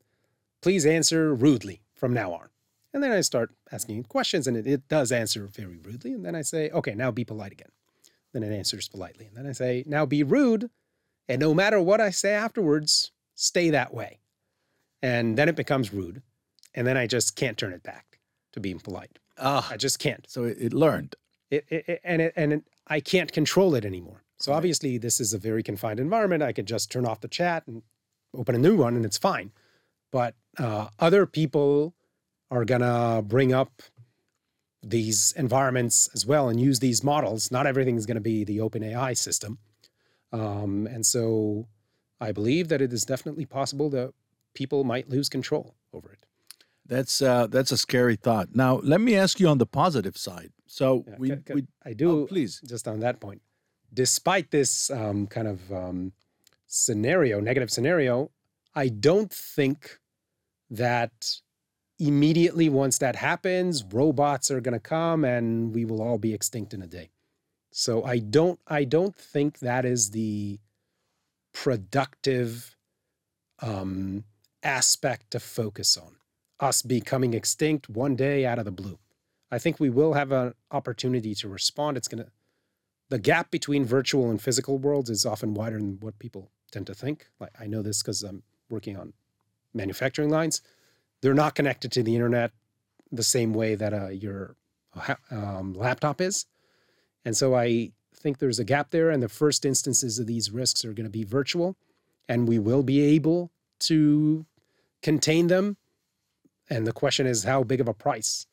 please 0.61 0.85
answer 0.85 1.33
rudely 1.35 1.81
from 1.93 2.13
now 2.13 2.33
on. 2.33 2.49
And 2.97 3.03
then 3.03 3.11
I 3.11 3.21
start 3.21 3.51
asking 3.71 4.05
questions, 4.05 4.47
and 4.47 4.57
it, 4.57 4.65
it 4.65 4.87
does 4.87 5.11
answer 5.11 5.45
very 5.45 5.77
rudely. 5.77 6.13
And 6.13 6.25
then 6.25 6.33
I 6.33 6.41
say, 6.41 6.71
okay, 6.71 6.95
now 6.95 7.11
be 7.11 7.23
polite 7.23 7.51
again. 7.51 7.69
Then 8.33 8.41
it 8.41 8.51
answers 8.51 8.87
politely. 8.87 9.27
And 9.27 9.37
then 9.37 9.45
I 9.45 9.51
say, 9.51 9.83
now 9.85 10.07
be 10.07 10.23
rude. 10.23 10.71
And 11.29 11.39
no 11.39 11.53
matter 11.53 11.79
what 11.79 12.01
I 12.01 12.09
say 12.09 12.33
afterwards, 12.33 13.11
stay 13.35 13.69
that 13.69 13.93
way. 13.93 14.17
And 15.03 15.37
then 15.37 15.47
it 15.47 15.55
becomes 15.55 15.93
rude. 15.93 16.23
And 16.73 16.87
then 16.87 16.97
I 16.97 17.05
just 17.05 17.35
can't 17.35 17.55
turn 17.55 17.71
it 17.71 17.83
back 17.83 18.17
to 18.53 18.59
being 18.59 18.79
polite. 18.79 19.19
Ah, 19.37 19.67
I 19.69 19.77
just 19.77 19.99
can't 19.99 20.25
so 20.27 20.45
it, 20.45 20.57
it 20.59 20.73
learned. 20.73 21.13
it, 21.51 21.65
it, 21.69 22.01
and 22.03 22.19
it, 22.19 22.33
and 22.35 22.51
it, 22.51 22.63
I 22.87 22.99
can't 22.99 23.31
control 23.31 23.75
it 23.75 23.85
anymore. 23.85 24.23
So 24.39 24.51
Right. 24.51 24.57
obviously, 24.57 24.97
this 24.97 25.19
is 25.19 25.35
a 25.35 25.37
very 25.37 25.61
confined 25.61 25.99
environment. 25.99 26.41
I 26.41 26.51
could 26.51 26.65
just 26.65 26.91
turn 26.91 27.05
off 27.05 27.21
the 27.21 27.27
chat 27.27 27.67
and 27.67 27.83
open 28.33 28.55
a 28.55 28.57
new 28.57 28.75
one, 28.75 28.95
and 28.95 29.05
it's 29.05 29.19
fine. 29.19 29.51
But 30.11 30.33
uh, 30.57 30.87
other 30.97 31.27
people 31.27 31.93
are 32.49 32.65
gonna 32.65 33.21
bring 33.25 33.53
up 33.53 33.81
these 34.83 35.33
environments 35.35 36.07
as 36.13 36.25
well 36.25 36.49
and 36.49 36.59
use 36.61 36.79
these 36.79 37.03
models. 37.03 37.51
Not 37.51 37.65
everything 37.67 37.97
is 37.97 38.05
going 38.05 38.15
to 38.15 38.21
be 38.21 38.43
the 38.43 38.59
OpenAI 38.59 39.17
system, 39.17 39.57
um, 40.31 40.87
and 40.87 41.05
so 41.05 41.67
I 42.21 42.31
believe 42.31 42.69
that 42.69 42.81
it 42.81 42.93
is 42.93 43.03
definitely 43.03 43.45
possible 43.45 43.89
that 43.89 44.13
people 44.53 44.83
might 44.83 45.09
lose 45.09 45.29
control 45.29 45.75
over 45.93 46.11
it. 46.11 46.25
That's 46.85 47.21
uh, 47.21 47.47
that's 47.47 47.71
a 47.71 47.77
scary 47.77 48.15
thought. 48.15 48.55
Now, 48.55 48.77
let 48.77 49.01
me 49.01 49.15
ask 49.15 49.39
you 49.39 49.47
on 49.49 49.57
the 49.57 49.65
positive 49.65 50.15
side. 50.17 50.51
So 50.67 51.03
Yeah, 51.07 51.15
we, 51.17 51.29
ca- 51.29 51.35
ca- 51.45 51.53
we 51.55 51.67
I 51.85 51.93
do. 51.93 52.21
oh, 52.21 52.25
please. 52.27 52.61
just 52.65 52.87
on 52.87 52.99
that 53.01 53.19
point, 53.19 53.41
despite 53.93 54.51
this 54.51 54.89
um, 54.89 55.27
kind 55.27 55.47
of 55.47 55.71
um, 55.71 56.13
scenario, 56.67 57.39
negative 57.41 57.69
scenario, 57.71 58.31
I 58.73 58.87
don't 58.89 59.31
think 59.33 59.99
that 60.69 61.39
immediately 61.99 62.69
once 62.69 62.97
that 62.99 63.15
happens, 63.15 63.83
robots 63.91 64.51
are 64.51 64.61
going 64.61 64.73
to 64.73 64.79
come 64.79 65.23
and 65.25 65.73
we 65.73 65.85
will 65.85 66.01
all 66.01 66.17
be 66.17 66.33
extinct 66.33 66.73
in 66.73 66.81
a 66.81 66.87
day. 66.87 67.09
So 67.71 68.03
I 68.03 68.19
don't, 68.19 68.59
I 68.67 68.83
don't 68.83 69.15
think 69.15 69.59
that 69.59 69.85
is 69.85 70.11
the 70.11 70.59
productive 71.53 72.75
um, 73.61 74.23
aspect 74.63 75.31
to 75.31 75.39
focus 75.39 75.97
on. 75.97 76.15
Us 76.59 76.81
becoming 76.81 77.33
extinct 77.33 77.89
one 77.89 78.15
day 78.15 78.45
out 78.45 78.59
of 78.59 78.65
the 78.65 78.71
blue. 78.71 78.97
I 79.51 79.59
think 79.59 79.79
we 79.79 79.89
will 79.89 80.13
have 80.13 80.31
an 80.31 80.53
opportunity 80.71 81.33
to 81.35 81.47
respond. 81.47 81.97
It's 81.97 82.07
going 82.07 82.23
to, 82.23 82.31
the 83.09 83.19
gap 83.19 83.51
between 83.51 83.85
virtual 83.85 84.29
and 84.29 84.41
physical 84.41 84.77
worlds 84.77 85.09
is 85.09 85.25
often 85.25 85.53
wider 85.53 85.77
than 85.77 85.99
what 85.99 86.19
people 86.19 86.51
tend 86.71 86.87
to 86.87 86.93
think. 86.93 87.27
Like 87.39 87.51
I 87.59 87.67
know 87.67 87.81
this 87.81 88.01
because 88.01 88.23
I'm 88.23 88.43
working 88.69 88.97
on 88.97 89.13
manufacturing 89.73 90.29
lines. 90.29 90.61
They're 91.27 91.33
not 91.33 91.55
connected 91.55 91.91
to 91.91 92.03
the 92.03 92.15
internet 92.15 92.53
the 93.11 93.21
same 93.21 93.53
way 93.53 93.75
that 93.75 93.93
uh, 93.93 94.07
your 94.07 94.55
um, 95.29 95.73
laptop 95.73 96.21
is. 96.21 96.45
And 97.25 97.35
so 97.35 97.53
I 97.53 97.91
think 98.15 98.37
there's 98.37 98.59
a 98.59 98.63
gap 98.63 98.91
there. 98.91 99.09
And 99.09 99.21
the 99.21 99.27
first 99.27 99.65
instances 99.65 100.19
of 100.19 100.25
these 100.25 100.51
risks 100.51 100.85
are 100.85 100.93
going 100.93 101.03
to 101.05 101.09
be 101.09 101.25
virtual. 101.25 101.75
And 102.29 102.47
we 102.47 102.59
will 102.59 102.81
be 102.81 103.01
able 103.01 103.51
to 103.79 104.45
contain 105.01 105.47
them. 105.47 105.75
And 106.69 106.87
the 106.87 106.93
question 106.93 107.27
is, 107.27 107.43
how 107.43 107.61
big 107.61 107.81
of 107.81 107.89
a 107.89 107.93
price 107.93 108.45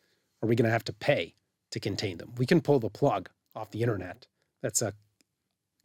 are 0.43 0.49
we 0.49 0.57
going 0.57 0.67
to 0.67 0.73
have 0.73 0.85
to 0.87 0.93
pay 0.93 1.37
to 1.71 1.79
contain 1.79 2.19
them? 2.19 2.33
We 2.39 2.45
can 2.45 2.61
pull 2.61 2.81
the 2.81 2.91
plug 2.91 3.31
off 3.55 3.71
the 3.71 3.83
internet. 3.83 4.27
That's 4.63 4.83
a 4.83 4.95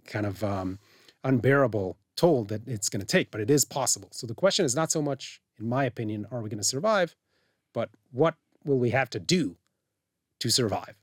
kind 0.07 0.25
of 0.25 0.43
um, 0.43 0.79
unbearable 1.23 1.97
toll 2.15 2.45
that 2.45 2.67
it's 2.67 2.89
going 2.89 3.01
to 3.01 3.05
take, 3.05 3.29
but 3.29 3.41
it 3.41 3.51
is 3.51 3.63
possible. 3.63 4.09
So 4.11 4.25
the 4.25 4.33
question 4.33 4.65
is 4.65 4.75
not 4.75 4.91
so 4.91 5.03
much, 5.03 5.39
in 5.59 5.67
my 5.67 5.85
opinion, 5.85 6.25
are 6.31 6.41
we 6.41 6.49
going 6.49 6.59
to 6.59 6.63
survive, 6.63 7.15
but 7.73 7.89
what 8.11 8.35
will 8.63 8.79
we 8.79 8.91
have 8.91 9.09
to 9.11 9.19
do 9.19 9.57
to 10.39 10.49
survive? 10.49 10.95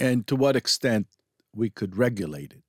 and 0.00 0.26
to 0.26 0.34
what 0.34 0.56
extent 0.56 1.06
we 1.54 1.70
could 1.70 1.96
regulate 1.96 2.52
it. 2.52 2.62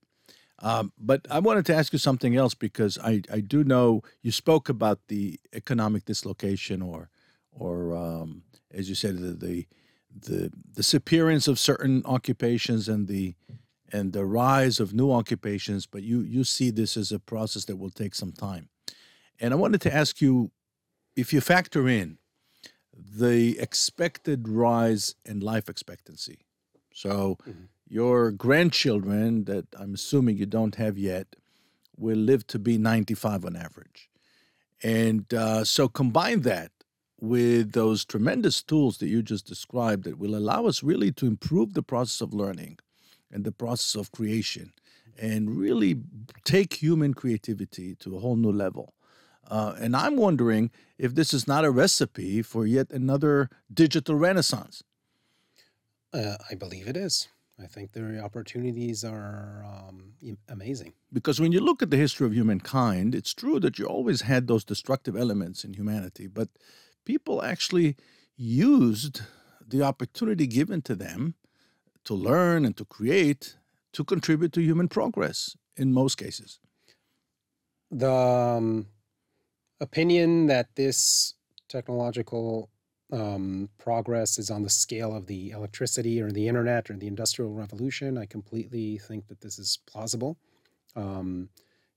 Um, 0.64 0.92
but 1.00 1.26
I 1.32 1.40
wanted 1.40 1.66
to 1.68 1.76
ask 1.76 1.92
you 1.92 1.98
something 1.98 2.36
else 2.36 2.54
because 2.54 3.00
I, 3.00 3.24
I 3.32 3.40
do 3.40 3.64
know 3.64 4.04
you 4.22 4.32
spoke 4.32 4.70
about 4.70 5.00
the 5.08 5.40
economic 5.54 6.06
dislocation 6.06 6.82
or 6.84 7.10
or 7.52 7.96
um, 7.96 8.44
as 8.72 8.88
you 8.88 8.96
said 8.96 9.18
the, 9.18 9.34
the 9.34 9.68
the 10.14 10.52
disappearance 10.76 11.48
of 11.48 11.58
certain 11.58 12.04
occupations 12.06 12.88
and 12.88 13.08
the 13.08 13.36
and 13.92 14.14
the 14.14 14.26
rise 14.26 14.80
of 14.80 14.94
new 14.94 15.12
occupations. 15.12 15.88
But 15.88 16.04
you 16.04 16.22
you 16.22 16.44
see 16.44 16.70
this 16.70 16.96
as 16.96 17.12
a 17.12 17.20
process 17.20 17.66
that 17.66 17.78
will 17.78 17.90
take 17.90 18.14
some 18.14 18.32
time. 18.32 18.70
And 19.40 19.54
I 19.56 19.58
wanted 19.58 19.82
to 19.82 19.94
ask 19.94 20.22
you 20.22 20.52
if 21.15 21.34
you 21.34 21.41
factor 21.41 21.88
in 21.88 22.17
the 22.93 23.58
expected 23.60 24.47
rise 24.47 25.15
in 25.26 25.39
life 25.39 25.69
expectancy. 25.69 26.39
So 26.93 27.38
Mhm. 27.47 27.67
your 27.88 28.32
grandchildren 28.32 29.45
that 29.45 29.65
I'm 29.78 29.93
assuming 29.93 30.38
you 30.38 30.45
don't 30.45 30.76
have 30.76 30.97
yet 30.97 31.36
will 31.97 32.17
live 32.17 32.47
to 32.47 32.60
be 32.60 32.78
95 32.78 33.45
on 33.45 33.56
average. 33.56 34.10
And 34.84 35.32
uh, 35.34 35.63
so 35.63 35.88
combine 35.88 36.41
that 36.41 36.71
with 37.19 37.74
those 37.74 38.04
tremendous 38.04 38.63
tools 38.63 38.97
that 38.97 39.08
you 39.08 39.21
just 39.21 39.45
described 39.45 40.06
that 40.06 40.17
will 40.17 40.36
allow 40.36 40.65
us 40.65 40.82
really 40.82 41.12
to 41.13 41.28
improve 41.28 41.74
the 41.74 41.84
process 41.84 42.21
of 42.21 42.34
learning 42.34 42.80
and 43.30 43.43
the 43.45 43.52
process 43.52 43.95
of 43.95 44.12
creation 44.12 44.74
and 45.17 45.56
really 45.56 46.02
take 46.43 46.74
human 46.74 47.13
creativity 47.13 47.95
to 47.95 48.15
a 48.15 48.19
whole 48.19 48.36
new 48.36 48.52
level. 48.52 48.95
Uh, 49.47 49.75
and 49.80 49.95
I'm 49.95 50.15
wondering 50.15 50.71
if 50.97 51.15
this 51.15 51.34
is 51.34 51.47
not 51.47 51.65
a 51.65 51.71
recipe 51.71 52.41
for 52.41 52.65
yet 52.65 52.91
another 52.91 53.49
digital 53.73 54.15
renaissance. 54.15 54.84
Uh, 56.13 56.36
I 56.49 56.56
believe 56.56 56.88
it 56.88 56.97
is. 56.97 57.27
I 57.62 57.67
think 57.67 57.91
the 57.91 58.19
opportunities 58.19 59.04
are 59.04 59.63
um, 59.65 60.13
amazing. 60.49 60.93
Because 61.13 61.39
when 61.39 61.51
you 61.51 61.60
look 61.60 61.82
at 61.82 61.91
the 61.91 61.97
history 61.97 62.25
of 62.25 62.34
humankind, 62.34 63.13
it's 63.13 63.34
true 63.34 63.60
that 63.60 63.77
you 63.77 63.86
always 63.86 64.21
had 64.21 64.47
those 64.47 64.63
destructive 64.63 65.15
elements 65.15 65.63
in 65.63 65.73
humanity, 65.73 66.27
but 66.27 66.49
people 67.06 67.43
actually 67.43 67.97
used 68.36 69.21
the 69.65 69.84
opportunity 69.84 70.47
given 70.47 70.82
to 70.82 70.95
them 70.95 71.36
to 72.06 72.13
learn 72.13 72.65
and 72.65 72.75
to 72.77 72.86
create 72.86 73.58
to 73.93 74.04
contribute 74.04 74.54
to 74.54 74.62
human 74.62 74.88
progress 74.88 75.56
in 75.75 75.93
most 75.93 76.15
cases. 76.15 76.60
The 77.91 78.12
um, 78.12 78.88
opinion 79.88 80.48
that 80.48 80.67
this 80.76 81.34
technological 81.67 82.70
um, 83.12 83.70
progress 83.78 84.38
is 84.38 84.50
on 84.50 84.63
the 84.63 84.70
scale 84.70 85.13
of 85.13 85.26
the 85.26 85.52
electricity 85.52 86.22
or 86.22 86.32
the 86.32 86.48
internet 86.48 86.89
or 86.89 86.96
the 86.98 87.08
industrial 87.08 87.54
revolution, 87.63 88.17
I 88.17 88.26
completely 88.26 88.98
think 89.08 89.28
that 89.28 89.41
this 89.41 89.60
is 89.60 89.80
plausible. 89.91 90.34
Um, 90.96 91.50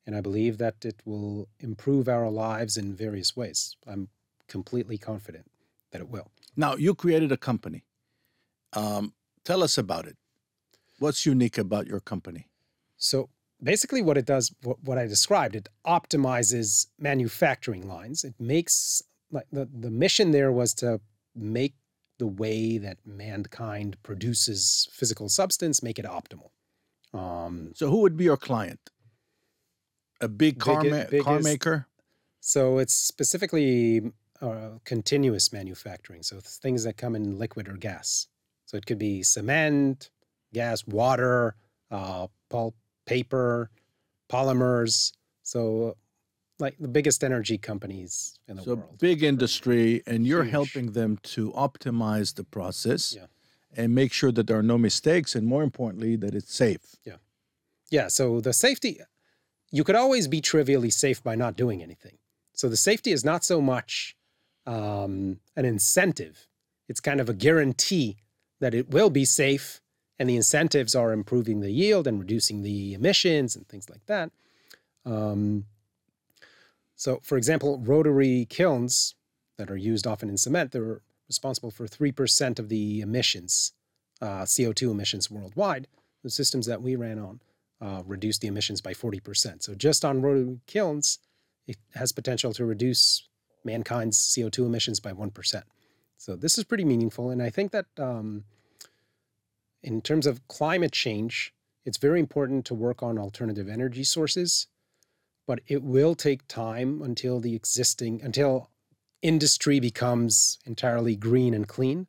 And 0.06 0.16
I 0.16 0.20
believe 0.20 0.58
that 0.58 0.84
it 0.84 0.98
will 1.04 1.48
improve 1.58 2.04
our 2.16 2.28
lives 2.30 2.76
in 2.76 2.96
various 2.96 3.30
ways. 3.40 3.76
I'm 3.86 4.08
completely 4.54 4.98
confident 4.98 5.46
that 5.90 6.00
it 6.04 6.10
will. 6.10 6.28
Now, 6.56 6.76
you 6.76 6.94
created 6.94 7.32
a 7.32 7.36
company. 7.36 7.80
Um, 8.74 9.14
tell 9.44 9.62
us 9.62 9.78
about 9.78 10.04
it. 10.06 10.16
What's 10.98 11.24
unique 11.34 11.58
about 11.60 11.86
your 11.86 12.00
company? 12.00 12.42
So 12.96 13.28
basically, 13.62 14.02
what 14.02 14.16
it 14.18 14.26
does, 14.26 14.52
what, 14.62 14.82
what 14.82 14.98
I 14.98 15.06
described, 15.06 15.54
it 15.56 15.68
optimizes 15.86 16.86
manufacturing 16.98 17.86
lines. 17.88 18.24
It 18.24 18.34
makes 18.38 19.02
like 19.30 19.46
the, 19.50 19.68
the 19.72 19.90
mission 19.90 20.30
there 20.30 20.52
was 20.52 20.74
to 20.74 21.00
make 21.34 21.74
the 22.18 22.26
way 22.26 22.78
that 22.78 22.98
mankind 23.04 23.96
produces 24.02 24.88
physical 24.92 25.28
substance, 25.28 25.82
make 25.82 25.98
it 25.98 26.04
optimal. 26.04 26.50
Um, 27.18 27.72
So, 27.74 27.90
who 27.90 28.00
would 28.02 28.16
be 28.16 28.24
your 28.24 28.36
client? 28.36 28.78
A 30.20 30.28
big 30.28 30.58
car, 30.60 30.82
Big- 30.82 30.90
ma- 30.92 31.04
biggest- 31.04 31.24
car 31.24 31.40
maker? 31.40 31.86
so 32.40 32.78
it's 32.78 32.94
specifically 32.94 34.12
uh, 34.40 34.70
continuous 34.84 35.52
manufacturing. 35.52 36.22
So 36.22 36.38
things 36.40 36.84
that 36.84 36.96
come 36.96 37.16
in 37.16 37.38
liquid 37.38 37.68
or 37.68 37.76
gas. 37.76 38.28
So 38.66 38.76
it 38.76 38.86
could 38.86 38.98
be 38.98 39.22
cement, 39.22 40.10
gas, 40.52 40.86
water, 40.86 41.56
uh, 41.90 42.26
pulp, 42.50 42.74
paper, 43.06 43.70
polymers. 44.30 45.12
So 45.42 45.96
like 46.58 46.76
the 46.78 46.88
biggest 46.88 47.24
energy 47.24 47.58
companies 47.58 48.38
in 48.48 48.56
the 48.56 48.62
So, 48.62 48.74
world. 48.76 48.90
So, 48.92 48.96
big 48.98 49.22
industry, 49.22 50.02
and 50.06 50.26
you're 50.26 50.44
Huge. 50.44 50.52
helping 50.52 50.92
them 50.92 51.18
to 51.34 51.50
optimize 51.52 52.34
the 52.34 52.44
process 52.44 53.12
Yeah. 53.14 53.26
and 53.76 53.94
make 53.94 54.12
sure 54.12 54.30
that 54.32 54.46
there 54.46 54.58
are 54.58 54.62
no 54.62 54.78
mistakes, 54.78 55.34
and 55.34 55.46
more 55.46 55.62
importantly, 55.64 56.14
that 56.16 56.34
it's 56.34 56.54
safe. 56.54 56.94
Yeah. 57.04 57.16
Yeah, 57.90 58.06
so 58.08 58.40
the 58.40 58.52
safety, 58.52 59.00
you 59.72 59.82
could 59.84 59.96
always 59.96 60.28
be 60.28 60.40
trivially 60.40 60.90
safe 60.90 61.22
by 61.22 61.34
not 61.34 61.56
doing 61.56 61.82
anything. 61.82 62.18
So 62.52 62.68
the 62.68 62.76
safety 62.76 63.10
is 63.10 63.24
not 63.24 63.44
so 63.44 63.60
much 63.60 64.16
um, 64.66 65.40
an 65.56 65.64
incentive, 65.64 66.48
it's 66.88 67.00
kind 67.00 67.20
of 67.20 67.28
a 67.28 67.34
guarantee 67.34 68.16
that 68.60 68.74
it 68.74 68.90
will 68.90 69.10
be 69.10 69.24
safe. 69.24 69.80
And 70.18 70.28
the 70.28 70.36
incentives 70.36 70.94
are 70.94 71.12
improving 71.12 71.60
the 71.60 71.72
yield 71.72 72.06
and 72.06 72.20
reducing 72.20 72.62
the 72.62 72.94
emissions 72.94 73.56
and 73.56 73.66
things 73.68 73.90
like 73.90 74.06
that. 74.06 74.30
Um, 75.04 75.64
so, 76.94 77.20
for 77.22 77.36
example, 77.36 77.80
rotary 77.80 78.46
kilns 78.48 79.14
that 79.58 79.70
are 79.70 79.76
used 79.76 80.06
often 80.06 80.28
in 80.28 80.36
cement, 80.36 80.72
they're 80.72 81.00
responsible 81.28 81.70
for 81.70 81.86
3% 81.86 82.58
of 82.58 82.68
the 82.68 83.00
emissions, 83.00 83.72
uh, 84.20 84.42
CO2 84.42 84.90
emissions 84.90 85.30
worldwide. 85.30 85.88
The 86.22 86.30
systems 86.30 86.66
that 86.66 86.80
we 86.80 86.96
ran 86.96 87.18
on 87.18 87.40
uh, 87.80 88.02
reduce 88.06 88.38
the 88.38 88.48
emissions 88.48 88.80
by 88.80 88.92
40%. 88.92 89.62
So 89.62 89.74
just 89.74 90.04
on 90.04 90.22
rotary 90.22 90.60
kilns, 90.66 91.18
it 91.66 91.76
has 91.94 92.12
potential 92.12 92.52
to 92.54 92.64
reduce 92.64 93.28
mankind's 93.64 94.18
CO2 94.18 94.66
emissions 94.66 95.00
by 95.00 95.12
1%. 95.12 95.62
So 96.16 96.36
this 96.36 96.56
is 96.56 96.64
pretty 96.64 96.84
meaningful. 96.84 97.30
And 97.30 97.42
I 97.42 97.50
think 97.50 97.72
that 97.72 97.86
um, 97.98 98.44
in 99.84 100.00
terms 100.00 100.26
of 100.26 100.46
climate 100.48 100.92
change, 100.92 101.52
it's 101.84 101.98
very 101.98 102.18
important 102.18 102.64
to 102.66 102.74
work 102.74 103.02
on 103.02 103.18
alternative 103.18 103.68
energy 103.68 104.02
sources, 104.02 104.66
but 105.46 105.60
it 105.66 105.82
will 105.82 106.14
take 106.14 106.48
time 106.48 107.02
until 107.02 107.38
the 107.38 107.54
existing, 107.54 108.22
until 108.22 108.70
industry 109.20 109.78
becomes 109.78 110.58
entirely 110.64 111.14
green 111.14 111.52
and 111.52 111.68
clean. 111.68 112.06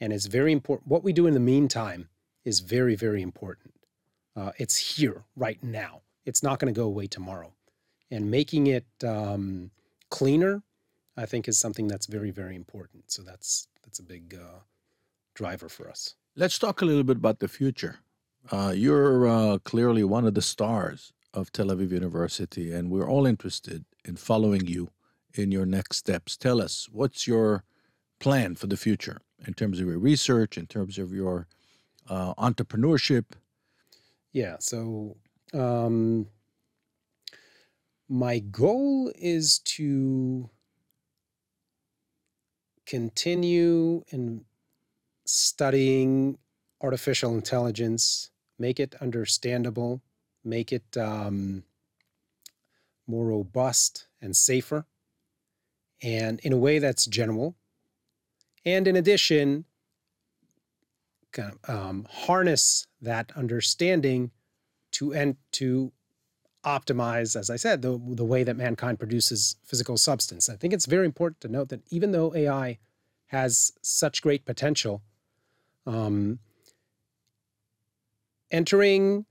And 0.00 0.12
it's 0.12 0.26
very 0.26 0.50
important. 0.52 0.90
What 0.90 1.04
we 1.04 1.12
do 1.12 1.26
in 1.26 1.34
the 1.34 1.40
meantime 1.40 2.08
is 2.44 2.60
very, 2.60 2.96
very 2.96 3.22
important. 3.22 3.74
Uh, 4.34 4.50
it's 4.58 4.96
here 4.96 5.24
right 5.36 5.62
now. 5.62 6.00
It's 6.24 6.42
not 6.42 6.58
going 6.58 6.72
to 6.72 6.78
go 6.78 6.86
away 6.86 7.06
tomorrow. 7.06 7.52
And 8.10 8.30
making 8.30 8.66
it 8.66 8.86
um, 9.04 9.70
cleaner, 10.10 10.62
I 11.16 11.26
think, 11.26 11.46
is 11.46 11.58
something 11.58 11.86
that's 11.86 12.06
very, 12.06 12.32
very 12.32 12.56
important. 12.56 13.12
So 13.12 13.22
that's 13.22 13.68
that's 13.84 14.00
a 14.00 14.02
big 14.02 14.34
uh, 14.34 14.60
driver 15.34 15.68
for 15.68 15.88
us. 15.88 16.14
Let's 16.40 16.58
talk 16.58 16.80
a 16.80 16.86
little 16.86 17.04
bit 17.04 17.18
about 17.18 17.40
the 17.40 17.48
future. 17.48 17.98
Uh, 18.50 18.72
you're 18.74 19.28
uh, 19.28 19.58
clearly 19.58 20.04
one 20.04 20.26
of 20.26 20.32
the 20.32 20.40
stars 20.40 21.12
of 21.34 21.52
Tel 21.52 21.66
Aviv 21.66 21.90
University, 21.90 22.72
and 22.72 22.90
we're 22.90 23.06
all 23.06 23.26
interested 23.26 23.84
in 24.06 24.16
following 24.16 24.66
you 24.66 24.88
in 25.34 25.52
your 25.52 25.66
next 25.66 25.98
steps. 25.98 26.38
Tell 26.38 26.62
us, 26.62 26.88
what's 26.90 27.26
your 27.26 27.64
plan 28.20 28.54
for 28.54 28.68
the 28.68 28.78
future 28.78 29.20
in 29.46 29.52
terms 29.52 29.80
of 29.80 29.86
your 29.86 29.98
research, 29.98 30.56
in 30.56 30.66
terms 30.66 30.96
of 30.96 31.12
your 31.12 31.46
uh, 32.08 32.32
entrepreneurship? 32.36 33.26
Yeah. 34.32 34.56
So 34.60 35.18
um, 35.52 36.26
my 38.08 38.38
goal 38.38 39.12
is 39.14 39.58
to 39.76 40.48
continue 42.86 44.04
in 44.08 44.46
studying 45.30 46.38
artificial 46.80 47.34
intelligence, 47.34 48.30
make 48.58 48.80
it 48.80 48.94
understandable, 49.00 50.02
make 50.44 50.72
it 50.72 50.96
um, 50.96 51.62
more 53.06 53.26
robust 53.26 54.06
and 54.20 54.34
safer, 54.36 54.86
and 56.02 56.40
in 56.40 56.52
a 56.52 56.56
way 56.56 56.78
that's 56.78 57.06
general. 57.06 57.56
And 58.64 58.88
in 58.88 58.96
addition, 58.96 59.64
kind 61.32 61.52
of 61.62 61.70
um, 61.74 62.06
harness 62.10 62.86
that 63.00 63.30
understanding 63.36 64.32
to 64.92 65.14
and 65.14 65.36
to 65.52 65.92
optimize, 66.64 67.36
as 67.36 67.48
I 67.48 67.56
said, 67.56 67.82
the 67.82 68.00
the 68.04 68.24
way 68.24 68.42
that 68.42 68.56
mankind 68.56 68.98
produces 68.98 69.56
physical 69.64 69.96
substance. 69.96 70.48
I 70.48 70.56
think 70.56 70.74
it's 70.74 70.86
very 70.86 71.06
important 71.06 71.40
to 71.42 71.48
note 71.48 71.68
that 71.68 71.82
even 71.90 72.10
though 72.10 72.34
AI 72.34 72.78
has 73.26 73.72
such 73.80 74.22
great 74.22 74.44
potential, 74.44 75.02
um, 75.86 76.38
entering 78.50 79.24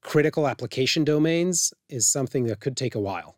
critical 0.00 0.46
application 0.46 1.04
domains 1.04 1.72
is 1.88 2.06
something 2.06 2.44
that 2.44 2.60
could 2.60 2.76
take 2.76 2.94
a 2.94 3.00
while 3.00 3.36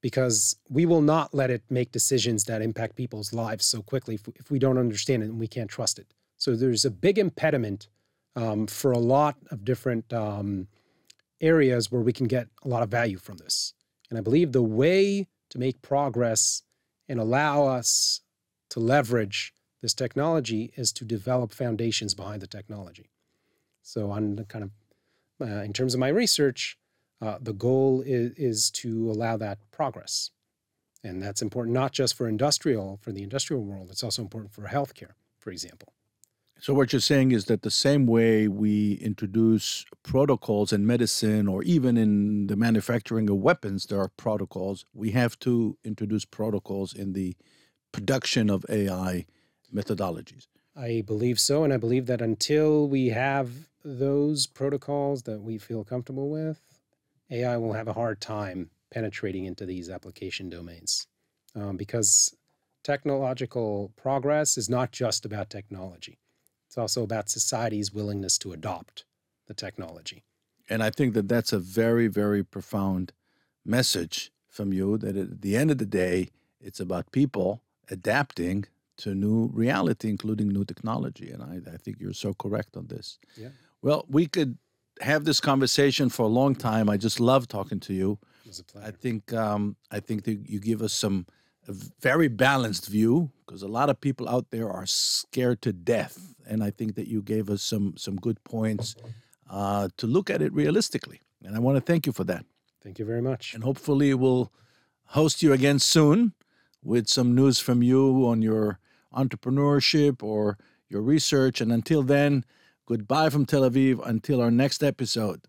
because 0.00 0.56
we 0.68 0.86
will 0.86 1.02
not 1.02 1.34
let 1.34 1.50
it 1.50 1.62
make 1.68 1.92
decisions 1.92 2.44
that 2.44 2.62
impact 2.62 2.96
people's 2.96 3.32
lives 3.32 3.66
so 3.66 3.82
quickly 3.82 4.18
if, 4.34 4.50
we 4.50 4.58
don't 4.58 4.78
understand 4.78 5.22
it 5.22 5.26
and 5.26 5.38
we 5.38 5.46
can't 5.46 5.68
trust 5.68 5.98
it. 5.98 6.06
So 6.36 6.56
there's 6.56 6.86
a 6.86 6.90
big 6.90 7.18
impediment 7.18 7.88
um, 8.34 8.66
for 8.66 8.92
a 8.92 8.98
lot 8.98 9.36
of 9.50 9.64
different 9.64 10.10
um, 10.12 10.68
areas 11.40 11.92
where 11.92 12.00
we 12.00 12.12
can 12.12 12.26
get 12.26 12.48
a 12.64 12.68
lot 12.68 12.82
of 12.82 12.88
value 12.88 13.18
from 13.18 13.36
this. 13.36 13.74
And 14.08 14.18
I 14.18 14.22
believe 14.22 14.52
the 14.52 14.62
way 14.62 15.26
to 15.50 15.58
make 15.58 15.82
progress 15.82 16.62
and 17.08 17.20
allow 17.20 17.66
us 17.66 18.22
to 18.70 18.80
leverage 18.80 19.52
this 19.82 19.94
technology 19.94 20.72
is 20.76 20.92
to 20.92 21.04
develop 21.04 21.52
foundations 21.52 22.14
behind 22.14 22.42
the 22.42 22.46
technology. 22.46 23.10
So, 23.82 24.10
on 24.10 24.44
kind 24.48 24.64
of 24.64 24.70
uh, 25.40 25.62
in 25.62 25.72
terms 25.72 25.94
of 25.94 26.00
my 26.00 26.08
research, 26.08 26.76
uh, 27.22 27.38
the 27.40 27.54
goal 27.54 28.02
is, 28.04 28.32
is 28.36 28.70
to 28.70 29.10
allow 29.10 29.36
that 29.38 29.58
progress, 29.70 30.30
and 31.02 31.22
that's 31.22 31.42
important 31.42 31.74
not 31.74 31.92
just 31.92 32.14
for 32.14 32.28
industrial 32.28 32.98
for 33.00 33.12
the 33.12 33.22
industrial 33.22 33.62
world. 33.62 33.90
It's 33.90 34.04
also 34.04 34.22
important 34.22 34.52
for 34.52 34.64
healthcare, 34.64 35.12
for 35.38 35.50
example. 35.50 35.94
So, 36.60 36.74
what 36.74 36.92
you're 36.92 37.00
saying 37.00 37.32
is 37.32 37.46
that 37.46 37.62
the 37.62 37.70
same 37.70 38.06
way 38.06 38.46
we 38.46 38.94
introduce 38.94 39.86
protocols 40.02 40.74
in 40.74 40.86
medicine 40.86 41.48
or 41.48 41.62
even 41.62 41.96
in 41.96 42.48
the 42.48 42.56
manufacturing 42.56 43.30
of 43.30 43.36
weapons, 43.36 43.86
there 43.86 43.98
are 43.98 44.10
protocols. 44.18 44.84
We 44.92 45.12
have 45.12 45.38
to 45.38 45.78
introduce 45.84 46.26
protocols 46.26 46.92
in 46.92 47.14
the 47.14 47.34
production 47.92 48.50
of 48.50 48.66
AI 48.68 49.24
methodologies. 49.74 50.46
I 50.76 51.02
believe 51.06 51.40
so, 51.40 51.64
and 51.64 51.72
I 51.72 51.76
believe 51.76 52.06
that 52.06 52.22
until 52.22 52.88
we 52.88 53.08
have 53.08 53.50
those 53.84 54.46
protocols 54.46 55.22
that 55.22 55.42
we 55.42 55.58
feel 55.58 55.84
comfortable 55.84 56.30
with, 56.30 56.60
AI 57.30 57.56
will 57.56 57.72
have 57.72 57.88
a 57.88 57.92
hard 57.92 58.20
time 58.20 58.70
penetrating 58.90 59.44
into 59.44 59.64
these 59.64 59.88
application 59.88 60.48
domains 60.48 61.06
um, 61.54 61.76
because 61.76 62.34
technological 62.82 63.92
progress 63.96 64.58
is 64.58 64.68
not 64.68 64.90
just 64.90 65.24
about 65.24 65.50
technology. 65.50 66.18
It's 66.66 66.78
also 66.78 67.02
about 67.02 67.28
society's 67.28 67.92
willingness 67.92 68.38
to 68.38 68.52
adopt 68.52 69.04
the 69.46 69.54
technology. 69.54 70.22
And 70.68 70.82
I 70.82 70.90
think 70.90 71.14
that 71.14 71.28
that's 71.28 71.52
a 71.52 71.58
very, 71.58 72.06
very 72.06 72.44
profound 72.44 73.12
message 73.64 74.30
from 74.48 74.72
you 74.72 74.96
that 74.98 75.16
at 75.16 75.42
the 75.42 75.56
end 75.56 75.70
of 75.70 75.78
the 75.78 75.86
day, 75.86 76.30
it's 76.60 76.80
about 76.80 77.12
people 77.12 77.62
adapting 77.90 78.66
to 79.02 79.14
new 79.14 79.50
reality, 79.52 80.08
including 80.08 80.48
new 80.48 80.64
technology. 80.64 81.30
And 81.30 81.42
I, 81.42 81.74
I 81.74 81.76
think 81.76 81.96
you're 82.00 82.12
so 82.12 82.34
correct 82.34 82.76
on 82.76 82.86
this. 82.86 83.18
Yeah. 83.36 83.48
Well, 83.82 84.04
we 84.08 84.26
could 84.26 84.58
have 85.00 85.24
this 85.24 85.40
conversation 85.40 86.08
for 86.10 86.24
a 86.24 86.28
long 86.40 86.54
time. 86.54 86.88
I 86.90 86.96
just 86.96 87.20
love 87.20 87.48
talking 87.48 87.80
to 87.80 87.94
you. 87.94 88.18
It 88.44 88.48
was 88.48 88.60
a 88.60 88.62
I 88.62 88.80
pleasure. 88.80 88.96
think 88.98 89.32
um, 89.32 89.76
I 89.90 90.00
think 90.00 90.24
that 90.24 90.48
you 90.48 90.60
give 90.60 90.82
us 90.82 90.92
some 90.92 91.26
a 91.68 91.72
very 92.00 92.28
balanced 92.28 92.88
view 92.88 93.30
because 93.46 93.62
a 93.62 93.68
lot 93.68 93.90
of 93.90 94.00
people 94.00 94.28
out 94.28 94.46
there 94.50 94.70
are 94.70 94.86
scared 94.86 95.60
to 95.62 95.72
death, 95.72 96.34
and 96.48 96.64
I 96.64 96.70
think 96.70 96.94
that 96.94 97.06
you 97.08 97.22
gave 97.22 97.48
us 97.50 97.62
some 97.62 97.94
some 97.96 98.16
good 98.16 98.42
points 98.44 98.96
uh, 99.48 99.88
to 99.96 100.06
look 100.06 100.30
at 100.30 100.42
it 100.42 100.52
realistically. 100.52 101.20
And 101.44 101.56
I 101.56 101.58
want 101.58 101.76
to 101.76 101.80
thank 101.92 102.06
you 102.06 102.12
for 102.12 102.24
that. 102.24 102.44
Thank 102.82 102.98
you 102.98 103.04
very 103.06 103.22
much. 103.22 103.54
And 103.54 103.64
hopefully, 103.64 104.14
we'll 104.14 104.52
host 105.06 105.42
you 105.42 105.52
again 105.52 105.78
soon 105.78 106.32
with 106.82 107.08
some 107.08 107.34
news 107.34 107.58
from 107.60 107.82
you 107.82 108.26
on 108.26 108.42
your 108.42 108.78
entrepreneurship 109.14 110.22
or 110.22 110.58
your 110.88 111.02
research. 111.02 111.60
And 111.60 111.72
until 111.72 112.02
then, 112.02 112.44
goodbye 112.86 113.30
from 113.30 113.46
Tel 113.46 113.62
Aviv 113.62 114.06
until 114.06 114.40
our 114.40 114.50
next 114.50 114.82
episode. 114.82 115.42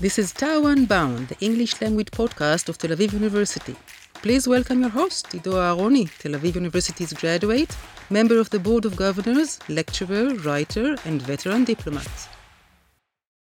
This 0.00 0.18
is 0.18 0.32
TAU 0.32 0.64
Unbound, 0.64 1.28
the 1.28 1.36
English 1.44 1.80
language 1.82 2.10
podcast 2.10 2.70
of 2.70 2.78
Tel 2.78 2.90
Aviv 2.90 3.12
University. 3.12 3.76
Please 4.14 4.48
welcome 4.48 4.80
your 4.80 4.90
host, 4.90 5.34
Ido 5.34 5.52
Aharoni, 5.52 6.10
Tel 6.18 6.32
Aviv 6.32 6.54
University's 6.54 7.12
graduate, 7.12 7.76
member 8.08 8.38
of 8.38 8.50
the 8.50 8.58
Board 8.58 8.84
of 8.84 8.96
Governors, 8.96 9.58
lecturer, 9.68 10.34
writer, 10.36 10.96
and 11.04 11.20
veteran 11.20 11.64
diplomat. 11.64 12.08